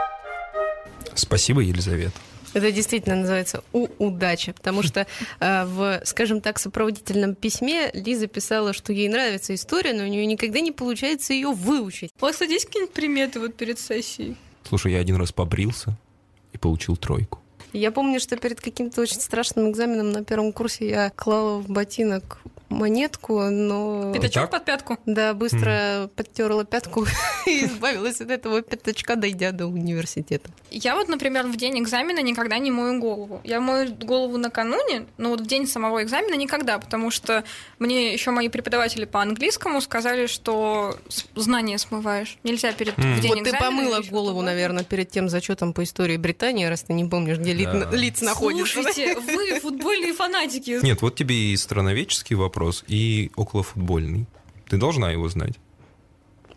Спасибо, 1.17 1.61
Елизавета. 1.61 2.21
Это 2.57 2.73
действительно 2.73 3.17
называется 3.17 3.63
у 3.75 3.87
удача, 3.99 4.55
потому 4.55 4.83
что 4.83 5.07
э, 5.41 5.65
в, 5.67 6.01
скажем 6.07 6.41
так, 6.41 6.59
сопроводительном 6.59 7.35
письме 7.35 7.91
Лиза 7.93 8.29
писала, 8.29 8.73
что 8.73 8.95
ей 8.95 9.11
нравится 9.11 9.55
история, 9.55 9.93
но 9.93 10.05
у 10.05 10.07
нее 10.07 10.25
никогда 10.25 10.61
не 10.61 10.73
получается 10.73 11.35
ее 11.35 11.53
выучить. 11.53 12.13
У 12.19 12.25
вас 12.25 12.41
есть 12.41 12.65
какие-нибудь 12.65 12.95
приметы 12.95 13.41
вот 13.41 13.55
перед 13.57 13.79
сессией? 13.79 14.37
Слушай, 14.67 14.93
я 14.93 15.01
один 15.01 15.17
раз 15.17 15.33
побрился 15.33 15.99
и 16.55 16.57
получил 16.57 16.97
тройку. 16.97 17.41
Я 17.75 17.93
помню, 17.93 18.21
что 18.21 18.39
перед 18.39 18.59
каким-то 18.59 19.03
очень 19.03 19.21
страшным 19.21 19.71
экзаменом 19.71 20.11
на 20.11 20.25
первом 20.25 20.55
курсе 20.55 20.89
я 20.89 21.11
клала 21.11 21.59
в 21.59 21.69
ботинок 21.69 22.39
монетку, 22.69 23.43
но... 23.51 24.13
Пятачок 24.13 24.51
под 24.51 24.65
пятку? 24.65 24.99
Да, 25.07 25.35
быстро 25.35 26.11
подтерла 26.17 26.65
пятку 26.65 27.07
и 27.47 27.65
избавилась 27.67 28.21
от 28.21 28.31
этого 28.31 28.63
пятачка, 28.63 29.17
дойдя 29.17 29.53
до 29.53 29.67
университета. 29.67 30.51
Я 30.71 30.97
вот, 30.97 31.09
например, 31.09 31.47
в 31.47 31.57
день 31.57 31.79
экзамена 31.81 32.21
никогда 32.21 32.59
не 32.59 32.71
мою 32.71 33.01
голову. 33.01 33.41
Я 33.45 33.61
мою 33.61 33.95
голову 33.95 34.37
накануне, 34.37 35.07
но 35.17 35.31
вот 35.31 35.41
в 35.43 35.47
день 35.47 35.67
самого 35.67 36.03
экзамена 36.03 36.35
никогда, 36.35 36.79
потому 36.79 37.11
что 37.11 37.45
мне 37.79 38.13
еще 38.13 38.31
мои 38.31 38.49
преподаватели 38.49 39.05
по 39.05 39.23
английскому 39.23 39.81
сказали, 39.81 40.27
что 40.27 40.97
знания 41.35 41.79
смываешь. 41.79 42.39
Нельзя 42.43 42.73
перед 42.73 42.99
М. 42.99 43.15
в 43.17 43.21
день 43.21 43.31
Вот 43.31 43.39
ты 43.45 43.51
экзамена 43.51 43.59
помыла 43.71 43.99
или 44.01 44.11
голову, 44.11 44.43
наверное, 44.43 44.85
перед 44.85 45.11
тем 45.11 45.29
зачетом 45.29 45.73
по 45.73 45.83
истории 45.85 46.17
Британии, 46.17 46.67
раз 46.67 46.83
ты 46.83 46.93
не 46.93 47.05
помнишь, 47.05 47.39
где 47.39 47.55
Да. 47.55 47.91
лиц 47.93 48.21
находится. 48.21 48.73
Слушайте, 48.83 49.19
вы 49.21 49.61
футбольные 49.61 50.13
фанатики. 50.13 50.79
Нет, 50.83 51.01
вот 51.03 51.15
тебе 51.15 51.37
и 51.53 51.57
страноведческий 51.57 52.35
вопрос, 52.37 52.56
и 52.87 53.31
околофутбольный. 53.37 54.27
Ты 54.69 54.77
должна 54.79 55.11
его 55.11 55.29
знать. 55.29 55.55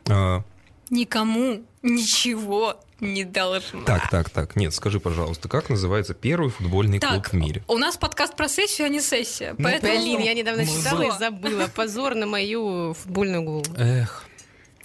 А, 0.10 0.44
Никому 0.90 1.62
ничего 1.84 2.80
не 3.00 3.24
должна. 3.24 3.84
так, 3.86 4.10
так, 4.10 4.30
так. 4.30 4.56
Нет, 4.56 4.74
скажи, 4.74 5.00
пожалуйста, 5.00 5.48
как 5.48 5.70
называется 5.70 6.14
первый 6.14 6.50
футбольный 6.50 7.00
клуб 7.00 7.12
Так, 7.12 7.30
в 7.32 7.34
мире? 7.34 7.64
у 7.68 7.78
нас 7.78 7.96
подкаст 7.98 8.36
про 8.36 8.50
сессию, 8.50 8.88
а 8.88 8.90
не 8.90 9.00
сессия. 9.02 9.54
Ну, 9.58 9.64
Поэтому... 9.64 9.94
Блин, 9.94 10.20
я 10.22 10.34
недавно 10.34 10.66
читала 10.66 11.04
и 11.04 11.12
забыла. 11.18 11.68
Позор 11.74 12.16
на 12.16 12.26
мою 12.26 12.94
футбольную 12.96 13.44
голову. 13.44 13.66
Эх, 13.78 14.26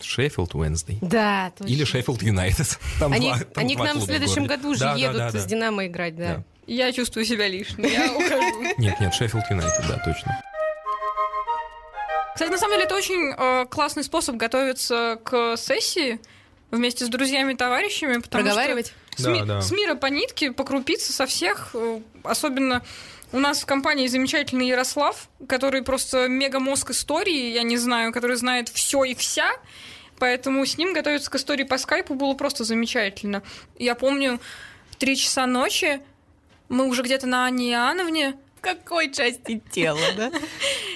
Шеффилд 0.00 0.54
Уэнсдей. 0.54 0.98
Да, 1.00 1.52
точно. 1.56 1.72
Или 1.72 1.84
Шеффилд 1.84 2.22
Юнайтед. 2.22 2.78
Там 3.00 3.12
Они, 3.12 3.28
два- 3.28 3.38
там 3.38 3.64
они 3.64 3.74
к 3.74 3.78
два 3.78 3.86
нам 3.86 3.98
в 3.98 4.04
следующем 4.04 4.44
году 4.46 4.74
же 4.74 4.80
Да, 4.80 4.94
едут 4.94 5.16
да, 5.16 5.30
да. 5.32 5.38
с 5.38 5.46
Динамо 5.46 5.86
играть, 5.86 6.16
да. 6.16 6.36
Да. 6.36 6.44
Я 6.66 6.92
чувствую 6.92 7.24
себя 7.24 7.48
лишней, 7.48 7.90
я 7.90 8.12
ухожу. 8.12 8.74
Нет, 8.78 9.00
нет, 9.00 9.12
Шеффилд 9.14 9.44
Юнайтед, 9.50 9.84
да, 9.88 9.98
точно. 10.04 10.40
Кстати, 12.34 12.50
на 12.50 12.58
самом 12.58 12.72
деле, 12.74 12.84
это 12.84 12.96
очень 12.96 13.32
э, 13.36 13.66
классный 13.66 14.02
способ 14.04 14.36
готовиться 14.36 15.18
к 15.24 15.56
сессии 15.56 16.20
вместе 16.70 17.04
с 17.04 17.08
друзьями 17.08 17.52
и 17.52 17.56
товарищами. 17.56 18.14
потому 18.20 18.24
что 18.44 18.54
Проговаривать? 18.54 18.92
С, 19.16 19.24
ми- 19.26 19.40
Да, 19.40 19.44
да. 19.46 19.60
с 19.62 19.70
мира 19.70 19.94
по 19.94 20.06
нитке, 20.06 20.50
по 20.52 20.64
крупице 20.64 21.12
со 21.12 21.26
всех. 21.26 21.70
э, 21.74 22.00
Особенно 22.24 22.82
у 23.32 23.38
нас 23.38 23.60
в 23.62 23.66
компании 23.66 24.06
замечательный 24.08 24.66
Ярослав, 24.68 25.28
который 25.48 25.82
просто 25.82 26.28
мега-мозг 26.28 26.90
истории, 26.90 27.52
я 27.52 27.62
не 27.62 27.76
знаю, 27.76 28.12
который 28.12 28.36
знает 28.36 28.68
все 28.68 29.04
и 29.04 29.14
вся. 29.14 29.50
Поэтому 30.18 30.64
с 30.64 30.76
ним 30.78 30.92
готовиться 30.92 31.30
к 31.30 31.34
истории 31.36 31.64
по 31.64 31.76
скайпу 31.78 32.14
было 32.14 32.34
просто 32.34 32.64
замечательно. 32.64 33.42
Я 33.78 33.94
помню, 33.94 34.40
в 34.90 34.96
три 34.96 35.16
часа 35.16 35.46
ночи 35.46 36.00
мы 36.68 36.86
уже 36.86 37.02
где-то 37.02 37.26
на 37.26 37.46
Анне 37.46 37.72
Иоанновне, 37.72 38.34
Какой 38.64 39.12
части 39.12 39.62
тела, 39.70 40.00
да? 40.16 40.32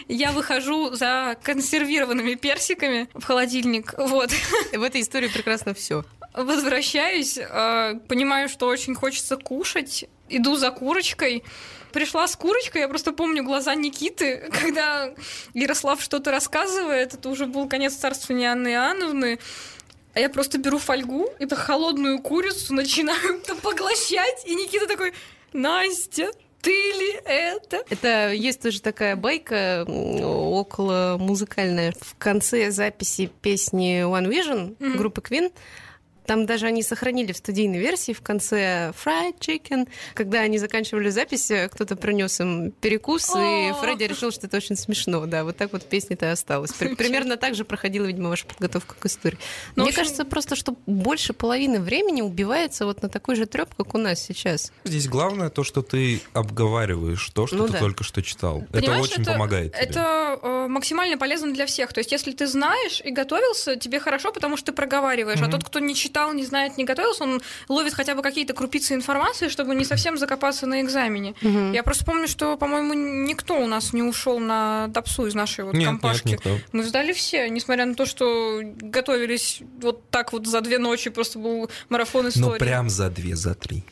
я 0.08 0.32
выхожу 0.32 0.94
за 0.94 1.36
консервированными 1.42 2.34
персиками 2.34 3.08
в 3.14 3.22
холодильник. 3.24 3.94
Вот. 3.96 4.30
В 4.72 4.82
этой 4.82 5.02
истории 5.02 5.28
прекрасно 5.28 5.74
все. 5.74 6.04
Возвращаюсь, 6.34 7.38
э, 7.38 7.94
понимаю, 8.08 8.48
что 8.48 8.66
очень 8.66 8.94
хочется 8.94 9.36
кушать. 9.36 10.06
Иду 10.28 10.56
за 10.56 10.70
курочкой. 10.70 11.44
Пришла 11.92 12.26
с 12.26 12.36
курочкой, 12.36 12.82
я 12.82 12.88
просто 12.88 13.12
помню 13.12 13.42
глаза 13.44 13.74
Никиты, 13.74 14.50
когда 14.62 15.14
Ярослав 15.54 16.02
что-то 16.02 16.30
рассказывает. 16.30 17.14
Это 17.14 17.28
уже 17.28 17.46
был 17.46 17.68
конец 17.68 17.94
царствования 17.94 18.50
Анны 18.52 18.68
Иоанновны. 18.68 19.38
А 20.14 20.20
я 20.20 20.30
просто 20.30 20.58
беру 20.58 20.78
фольгу, 20.78 21.28
это 21.38 21.54
холодную 21.54 22.18
курицу, 22.20 22.74
начинаю 22.74 23.40
это 23.40 23.54
поглощать. 23.56 24.46
И 24.46 24.54
Никита 24.54 24.86
такой, 24.86 25.12
Настя, 25.52 26.30
ты 26.60 26.70
ли 26.70 27.20
это? 27.24 27.82
Это 27.90 28.32
есть 28.32 28.60
тоже 28.62 28.80
такая 28.82 29.16
байка 29.16 29.84
около 29.86 31.16
музыкальная. 31.18 31.92
В 32.00 32.16
конце 32.18 32.70
записи 32.70 33.30
песни 33.40 34.02
One 34.02 34.28
Vision 34.28 34.76
Мгм. 34.78 34.96
группы 34.98 35.20
Queen 35.20 35.52
Там 36.28 36.44
даже 36.46 36.66
они 36.66 36.82
сохранили 36.82 37.32
в 37.32 37.38
студийной 37.38 37.78
версии 37.78 38.12
в 38.12 38.20
конце 38.20 38.92
fried 39.02 39.38
chicken. 39.40 39.88
Когда 40.14 40.40
они 40.40 40.58
заканчивали 40.58 41.08
запись, 41.08 41.50
э, 41.50 41.68
кто-то 41.68 41.96
принес 41.96 42.38
им 42.40 42.70
перекус, 42.70 43.30
и. 43.34 43.72
Фредди 43.80 44.04
решил, 44.04 44.30
что 44.30 44.46
это 44.46 44.58
очень 44.58 44.76
смешно. 44.76 45.24
Да, 45.24 45.42
вот 45.44 45.56
так 45.56 45.72
вот 45.72 45.84
песня-то 45.88 46.26
и 46.26 46.28
осталась. 46.28 46.72
При- 46.72 46.94
Примерно 46.94 47.38
так 47.38 47.54
же 47.54 47.64
проходила, 47.64 48.04
видимо, 48.04 48.28
ваша 48.28 48.44
подготовка 48.44 48.94
к 48.98 49.06
истории. 49.06 49.38
Ну, 49.74 49.84
Мне 49.84 49.88
общем- 49.90 50.02
кажется, 50.02 50.24
просто, 50.26 50.54
что 50.54 50.76
больше 50.86 51.32
половины 51.32 51.80
времени 51.80 52.20
убивается 52.20 52.84
вот 52.84 53.00
на 53.00 53.08
такой 53.08 53.34
же 53.34 53.46
треп, 53.46 53.74
как 53.74 53.94
у 53.94 53.98
нас 53.98 54.20
сейчас. 54.22 54.70
Здесь 54.84 55.08
главное 55.08 55.48
то, 55.48 55.64
что 55.64 55.80
ты 55.80 56.20
обговариваешь 56.34 57.26
то, 57.30 57.46
что 57.46 57.56
Ну 57.56 57.66
ты 57.68 57.72
да. 57.72 57.78
только 57.78 58.04
что 58.04 58.22
читал. 58.22 58.64
это 58.72 58.98
очень 59.00 59.24
помогает 59.24 59.72
тебе. 59.72 59.82
Это 59.82 60.38
э, 60.42 60.66
максимально 60.68 61.16
полезно 61.16 61.54
для 61.54 61.64
всех. 61.64 61.94
То 61.94 62.00
есть, 62.00 62.12
если 62.12 62.32
ты 62.32 62.46
знаешь 62.46 63.00
и 63.02 63.10
готовился, 63.10 63.76
тебе 63.76 63.98
хорошо, 63.98 64.30
потому 64.30 64.58
что 64.58 64.66
ты 64.66 64.72
проговариваешь. 64.72 65.40
А 65.40 65.48
тот, 65.48 65.64
кто 65.64 65.78
не 65.78 65.94
читал, 65.94 66.17
не 66.32 66.44
знает, 66.44 66.76
не 66.78 66.84
готовился, 66.84 67.24
он 67.24 67.40
ловит 67.68 67.94
хотя 67.94 68.14
бы 68.14 68.22
какие-то 68.22 68.54
крупицы 68.54 68.94
информации, 68.94 69.48
чтобы 69.48 69.74
не 69.74 69.84
совсем 69.84 70.16
закопаться 70.18 70.66
на 70.66 70.80
экзамене. 70.82 71.34
Я 71.72 71.82
просто 71.82 72.04
помню, 72.04 72.28
что, 72.28 72.56
по-моему, 72.56 72.94
никто 72.94 73.58
у 73.58 73.66
нас 73.66 73.92
не 73.92 74.02
ушел 74.02 74.38
на 74.40 74.88
тапсу 74.94 75.26
из 75.26 75.34
нашей 75.34 75.64
вот 75.64 75.74
Нет, 75.74 75.80
нет, 75.80 75.88
компашки. 75.88 76.28
никто. 76.28 76.58
Мы 76.72 76.82
сдали 76.84 77.12
все, 77.12 77.48
несмотря 77.48 77.86
на 77.86 77.94
то, 77.94 78.06
что 78.06 78.60
готовились 78.62 79.60
вот 79.80 80.08
так 80.10 80.32
вот 80.32 80.46
за 80.46 80.60
две 80.60 80.78
ночи, 80.78 81.10
просто 81.10 81.38
был 81.38 81.70
марафон 81.88 82.24
Ну, 82.24 82.28
истории. 82.30 82.58
прям 82.58 82.90
за 82.90 83.10
две, 83.10 83.36
за 83.36 83.54
три. 83.54 83.84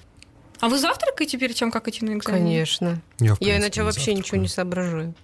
А 0.61 0.69
вы 0.69 0.79
завтракаете 0.79 1.37
перед 1.39 1.55
тем, 1.55 1.71
как 1.71 1.87
идти 1.89 2.05
на 2.05 2.15
экзамен? 2.17 2.39
Конечно. 2.41 3.01
Я, 3.19 3.35
в 3.35 3.41
Я 3.41 3.47
принципе, 3.55 3.57
иначе 3.57 3.83
вообще 3.83 4.15
ничего 4.15 4.39
не 4.39 4.49
соображаю. 4.49 5.15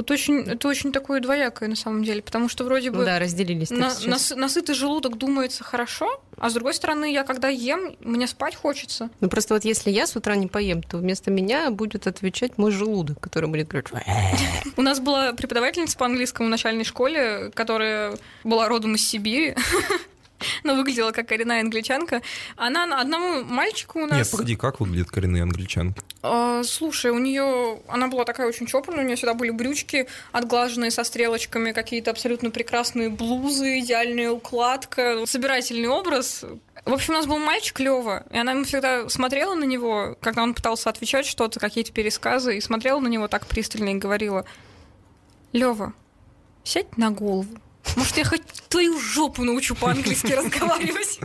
Вот 0.00 0.10
очень, 0.10 0.40
это 0.48 0.66
очень 0.66 0.92
такое 0.92 1.20
двоякое 1.20 1.68
на 1.68 1.76
самом 1.76 2.04
деле, 2.04 2.22
потому 2.22 2.48
что 2.48 2.64
вроде 2.64 2.90
бы 2.90 3.04
Да, 3.04 3.18
разделились 3.18 3.68
на, 3.68 3.92
нас- 4.06 4.30
насытый 4.34 4.74
желудок 4.74 5.18
думается 5.18 5.62
хорошо, 5.62 6.22
а 6.38 6.48
с 6.48 6.54
другой 6.54 6.72
стороны, 6.72 7.12
я 7.12 7.22
когда 7.22 7.48
ем, 7.48 7.96
мне 8.00 8.26
спать 8.26 8.54
хочется. 8.54 9.10
Ну 9.20 9.28
просто 9.28 9.52
вот 9.52 9.66
если 9.66 9.90
я 9.90 10.06
с 10.06 10.16
утра 10.16 10.36
не 10.36 10.46
поем, 10.46 10.82
то 10.82 10.96
вместо 10.96 11.30
меня 11.30 11.70
будет 11.70 12.06
отвечать 12.06 12.56
мой 12.56 12.70
желудок, 12.70 13.20
который 13.20 13.50
будет 13.50 13.68
говорить... 13.68 13.90
У 14.78 14.80
нас 14.80 15.00
была 15.00 15.34
преподавательница 15.34 15.98
по 15.98 16.06
английскому 16.06 16.46
в 16.48 16.50
начальной 16.50 16.84
школе, 16.84 17.50
которая 17.52 18.16
была 18.42 18.68
родом 18.68 18.94
из 18.94 19.06
Сибири. 19.06 19.54
Но 20.64 20.74
выглядела 20.74 21.12
как 21.12 21.28
коренная 21.28 21.60
англичанка. 21.60 22.22
Она 22.56 22.86
на- 22.86 23.02
одному 23.02 23.44
мальчику 23.44 24.00
у 24.00 24.06
нас... 24.06 24.16
Нет, 24.16 24.30
погоди, 24.30 24.56
как 24.56 24.80
выглядят 24.80 25.10
коренные 25.10 25.42
англичанки? 25.42 26.00
А, 26.22 26.62
слушай, 26.64 27.10
у 27.10 27.18
нее 27.18 27.80
она 27.88 28.08
была 28.08 28.24
такая 28.24 28.46
очень 28.46 28.66
чопорная, 28.66 29.04
у 29.04 29.06
нее 29.06 29.16
всегда 29.16 29.32
были 29.32 29.50
брючки 29.50 30.06
отглаженные 30.32 30.90
со 30.90 31.02
стрелочками, 31.02 31.72
какие-то 31.72 32.10
абсолютно 32.10 32.50
прекрасные 32.50 33.08
блузы, 33.08 33.78
идеальная 33.80 34.30
укладка, 34.30 35.24
собирательный 35.24 35.88
образ. 35.88 36.44
В 36.84 36.92
общем, 36.92 37.14
у 37.14 37.16
нас 37.16 37.26
был 37.26 37.38
мальчик 37.38 37.80
Лева, 37.80 38.24
и 38.30 38.36
она 38.36 38.52
ему 38.52 38.64
всегда 38.64 39.08
смотрела 39.08 39.54
на 39.54 39.64
него, 39.64 40.16
когда 40.20 40.42
он 40.42 40.54
пытался 40.54 40.90
отвечать 40.90 41.24
что-то, 41.24 41.58
какие-то 41.58 41.92
пересказы, 41.92 42.56
и 42.56 42.60
смотрела 42.60 43.00
на 43.00 43.08
него 43.08 43.26
так 43.26 43.46
пристально 43.46 43.90
и 43.90 43.94
говорила: 43.94 44.44
Лева, 45.52 45.94
сядь 46.64 46.98
на 46.98 47.10
голову. 47.10 47.48
Может, 47.96 48.18
я 48.18 48.24
хоть 48.24 48.42
твою 48.68 48.98
жопу 49.00 49.42
научу 49.42 49.74
по-английски 49.74 50.32
разговаривать. 50.32 51.18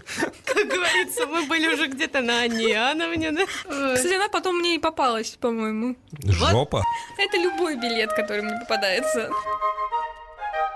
Как 0.55 0.67
говорится, 0.67 1.27
мы 1.27 1.45
были 1.47 1.67
уже 1.67 1.87
где-то 1.87 2.21
на 2.21 2.41
Анне 2.43 2.71
Иоанновне, 2.71 3.31
да? 3.31 3.45
Кстати, 3.45 4.13
она 4.13 4.29
потом 4.29 4.57
мне 4.57 4.75
и 4.75 4.79
попалась, 4.79 5.31
по-моему. 5.31 5.95
Жопа? 6.23 6.81
Это 7.17 7.37
любой 7.37 7.75
билет, 7.75 8.13
который 8.13 8.41
мне 8.41 8.57
попадается. 8.61 9.29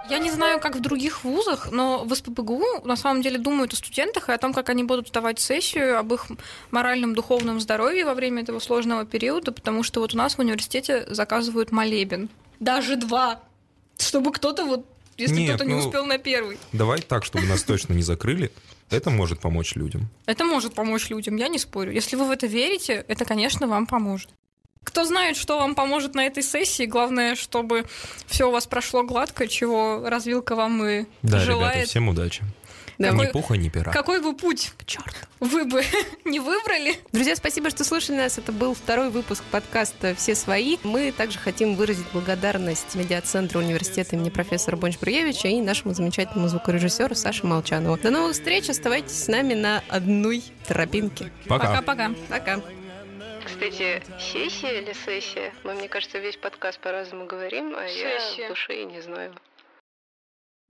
Я 0.10 0.18
не 0.18 0.32
знаю, 0.32 0.60
как 0.60 0.76
в 0.76 0.82
других 0.82 1.24
вузах, 1.24 1.72
но 1.72 2.04
в 2.04 2.14
СПБГУ 2.16 2.82
на 2.84 2.96
самом 2.96 3.22
деле 3.22 3.38
думают 3.38 3.74
о 3.74 3.76
студентах 3.76 4.30
и 4.30 4.32
о 4.32 4.38
том, 4.40 4.54
как 4.54 4.70
они 4.70 4.84
будут 4.84 5.10
сдавать 5.10 5.40
сессию, 5.40 6.00
об 6.00 6.12
их 6.14 6.26
моральном, 6.72 7.14
духовном 7.14 7.60
здоровье 7.60 8.06
во 8.06 8.16
время 8.16 8.42
этого 8.42 8.60
сложного 8.60 9.06
периода, 9.06 9.52
потому 9.52 9.84
что 9.84 10.00
вот 10.00 10.16
у 10.16 10.18
нас 10.18 10.34
в 10.34 10.40
университете 10.40 11.06
заказывают 11.10 11.72
молебен. 11.72 12.30
Даже 12.60 12.96
два. 12.96 13.40
Чтобы 14.00 14.32
кто-то 14.32 14.66
вот, 14.66 14.86
если 15.20 15.46
кто-то 15.48 15.66
не 15.66 15.74
ну- 15.76 15.80
успел 15.80 16.06
на 16.06 16.18
первый. 16.18 16.58
Давай 16.74 17.02
так, 17.02 17.26
чтобы 17.26 17.46
нас 17.46 17.64
точно 17.64 17.94
не 17.94 18.02
закрыли. 18.04 18.52
Это 18.90 19.10
может 19.10 19.40
помочь 19.40 19.76
людям. 19.76 20.10
Это 20.26 20.44
может 20.46 20.74
помочь 20.74 21.10
людям, 21.10 21.36
я 21.36 21.48
не 21.48 21.60
спорю. 21.60 21.92
Если 21.92 22.16
вы 22.16 22.26
в 22.28 22.32
это 22.32 22.48
верите, 22.48 23.06
это, 23.08 23.24
конечно, 23.26 23.68
вам 23.68 23.86
поможет. 23.86 24.30
Кто 24.84 25.06
знает, 25.06 25.38
что 25.38 25.58
вам 25.60 25.76
поможет 25.76 26.16
на 26.16 26.26
этой 26.26 26.42
сессии, 26.42 26.86
главное, 26.86 27.36
чтобы 27.36 27.86
все 28.26 28.48
у 28.48 28.52
вас 28.52 28.66
прошло 28.66 29.04
гладко, 29.04 29.48
чего 29.48 30.04
развилка 30.10 30.56
вам 30.56 30.84
и 30.84 31.06
Да, 31.22 31.40
желает. 31.40 31.76
ребята, 31.76 31.90
всем 31.90 32.08
удачи. 32.08 32.44
Да, 33.00 33.12
ни 33.12 33.26
пуха, 33.32 33.56
ни 33.56 33.70
пера. 33.70 33.92
Какой 33.94 34.22
бы 34.22 34.36
путь 34.36 34.74
Черт. 34.86 35.16
вы 35.40 35.64
бы 35.64 35.84
не 36.26 36.40
выбрали, 36.42 36.96
Друзья, 37.14 37.36
спасибо, 37.38 37.70
что 37.70 37.86
слушали 37.86 38.18
нас. 38.18 38.38
Это 38.38 38.52
был 38.52 38.74
второй 38.74 39.10
выпуск 39.10 39.42
подкаста 39.52 40.14
«Все 40.16 40.36
свои». 40.36 40.78
Мы 40.84 41.14
также 41.14 41.40
хотим 41.40 41.76
выразить 41.76 42.06
благодарность 42.12 42.96
медиацентру 42.96 43.62
университета 43.62 44.18
имени 44.18 44.30
профессора 44.30 44.76
Бонч-Бруевича 44.76 45.48
и 45.48 45.62
нашему 45.62 45.94
замечательному 45.94 46.50
звукорежиссеру 46.50 47.16
Саше 47.16 47.46
Молчанову. 47.48 47.98
До 47.98 48.12
новых 48.12 48.34
встреч. 48.34 48.70
Оставайтесь 48.70 49.24
с 49.24 49.28
нами 49.28 49.54
на 49.54 49.82
одной 49.88 50.44
тропинке. 50.68 51.32
Пока. 51.48 51.68
пока-пока. 51.68 52.12
Пока. 52.30 52.60
Кстати, 53.46 54.04
сессия 54.20 54.82
или 54.82 54.94
сессия? 55.06 55.54
Мы, 55.64 55.74
мне 55.74 55.88
кажется, 55.88 56.20
весь 56.20 56.36
подкаст 56.36 56.80
по-разному 56.82 57.26
говорим, 57.26 57.74
а 57.76 57.88
Сессия. 57.88 58.42
я 58.42 58.46
в 58.48 58.50
душе 58.50 58.84
и 58.84 58.86
не 58.86 59.02
знаю. 59.02 59.34